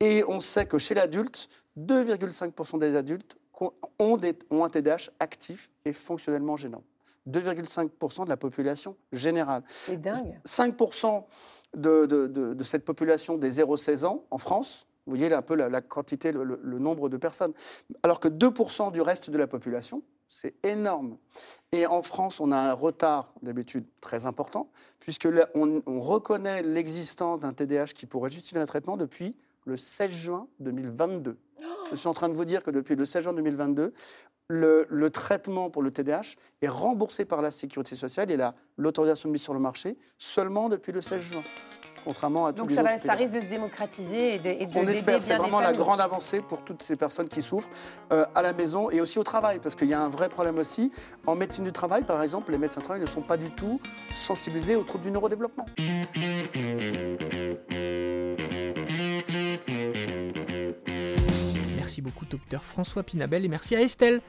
Et 0.00 0.24
on 0.26 0.40
sait 0.40 0.66
que 0.66 0.78
chez 0.78 0.94
l'adulte, 0.94 1.48
2,5% 1.78 2.78
des 2.78 2.96
adultes 2.96 3.36
ont, 3.98 4.16
des, 4.16 4.36
ont 4.50 4.64
un 4.64 4.70
TDAH 4.70 5.10
actif 5.20 5.70
et 5.84 5.92
fonctionnellement 5.92 6.56
gênant. 6.56 6.82
2,5% 7.28 8.24
de 8.24 8.28
la 8.28 8.36
population 8.36 8.96
générale. 9.12 9.62
C'est 9.86 10.00
dingue. 10.00 10.40
5% 10.44 11.24
de, 11.74 12.06
de, 12.06 12.26
de, 12.26 12.64
cette 12.64 12.84
population 12.84 13.38
des 13.38 13.60
0-16 13.60 14.04
ans 14.04 14.24
en 14.30 14.38
France, 14.38 14.86
vous 15.06 15.16
voyez 15.16 15.32
un 15.32 15.42
peu 15.42 15.54
la, 15.54 15.80
quantité, 15.80 16.32
le, 16.32 16.44
le, 16.44 16.78
nombre 16.78 17.08
de 17.08 17.16
personnes, 17.16 17.52
alors 18.02 18.18
que 18.18 18.28
2% 18.28 18.92
du 18.92 19.00
reste 19.00 19.30
de 19.30 19.38
la 19.38 19.46
population, 19.46 20.02
c'est 20.32 20.54
énorme. 20.64 21.18
Et 21.72 21.86
en 21.86 22.00
France, 22.00 22.40
on 22.40 22.52
a 22.52 22.56
un 22.56 22.72
retard 22.72 23.34
d'habitude 23.42 23.84
très 24.00 24.24
important, 24.24 24.70
puisque 24.98 25.28
on, 25.54 25.82
reconnaît 26.00 26.62
l'existence 26.62 27.40
d'un 27.40 27.52
TDAH 27.52 27.88
qui 27.88 28.06
pourrait 28.06 28.30
justifier 28.30 28.58
un 28.58 28.64
traitement 28.64 28.96
depuis 28.96 29.36
le 29.66 29.76
16 29.76 30.10
juin 30.10 30.48
2022. 30.60 31.36
Je 31.90 31.96
suis 31.96 32.08
en 32.08 32.14
train 32.14 32.30
de 32.30 32.34
vous 32.34 32.46
dire 32.46 32.62
que 32.62 32.70
depuis 32.70 32.96
le 32.96 33.04
16 33.04 33.24
juin 33.24 33.34
2022, 33.34 33.92
le, 34.48 34.86
le 34.88 35.10
traitement 35.10 35.68
pour 35.68 35.82
le 35.82 35.90
TDAH 35.90 36.36
est 36.62 36.68
remboursé 36.68 37.26
par 37.26 37.42
la 37.42 37.50
sécurité 37.50 37.94
sociale 37.94 38.30
et 38.30 38.38
l'autorisation 38.78 39.28
de 39.28 39.32
mise 39.34 39.42
sur 39.42 39.52
le 39.52 39.60
marché 39.60 39.98
seulement 40.16 40.70
depuis 40.70 40.92
le 40.92 41.02
16 41.02 41.20
juin 41.20 41.44
contrairement 42.04 42.46
à 42.46 42.52
tous 42.52 42.58
Donc 42.58 42.70
les 42.70 42.76
ça, 42.76 42.82
autres 42.82 43.04
ça 43.04 43.14
risque 43.14 43.34
de 43.34 43.40
se 43.40 43.46
démocratiser 43.46 44.34
et 44.34 44.38
de, 44.38 44.48
et 44.48 44.68
On 44.74 44.86
espère, 44.86 45.22
c'est 45.22 45.36
vraiment 45.36 45.60
la 45.60 45.72
grande 45.72 46.00
avancée 46.00 46.40
pour 46.40 46.62
toutes 46.62 46.82
ces 46.82 46.96
personnes 46.96 47.28
qui 47.28 47.42
souffrent 47.42 47.70
euh, 48.12 48.24
à 48.34 48.42
la 48.42 48.52
maison 48.52 48.90
et 48.90 49.00
aussi 49.00 49.18
au 49.18 49.24
travail, 49.24 49.58
parce 49.62 49.74
qu'il 49.74 49.88
y 49.88 49.94
a 49.94 50.00
un 50.00 50.08
vrai 50.08 50.28
problème 50.28 50.58
aussi. 50.58 50.92
En 51.26 51.34
médecine 51.34 51.64
du 51.64 51.72
travail, 51.72 52.04
par 52.04 52.22
exemple, 52.22 52.52
les 52.52 52.58
médecins 52.58 52.80
du 52.80 52.84
travail 52.84 53.02
ne 53.02 53.06
sont 53.06 53.22
pas 53.22 53.36
du 53.36 53.50
tout 53.50 53.80
sensibilisés 54.10 54.76
aux 54.76 54.84
troubles 54.84 55.04
du 55.04 55.10
neurodéveloppement. 55.10 55.66
Merci 61.76 62.02
beaucoup, 62.02 62.24
docteur 62.24 62.64
François 62.64 63.02
Pinabel, 63.02 63.44
et 63.44 63.48
merci 63.48 63.74
à 63.76 63.80
Estelle 63.80 64.20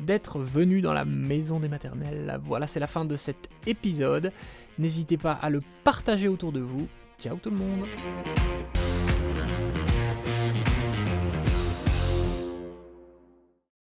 d'être 0.00 0.38
venue 0.38 0.82
dans 0.82 0.92
la 0.92 1.04
maison 1.04 1.58
des 1.58 1.68
maternelles. 1.68 2.38
Voilà, 2.44 2.66
c'est 2.66 2.80
la 2.80 2.86
fin 2.86 3.04
de 3.04 3.16
cet 3.16 3.48
épisode. 3.66 4.32
N'hésitez 4.78 5.16
pas 5.16 5.32
à 5.32 5.48
le 5.48 5.62
partager 5.84 6.28
autour 6.28 6.52
de 6.52 6.60
vous. 6.60 6.86
Ciao 7.18 7.36
tout 7.36 7.50
le 7.50 7.56
monde 7.56 7.86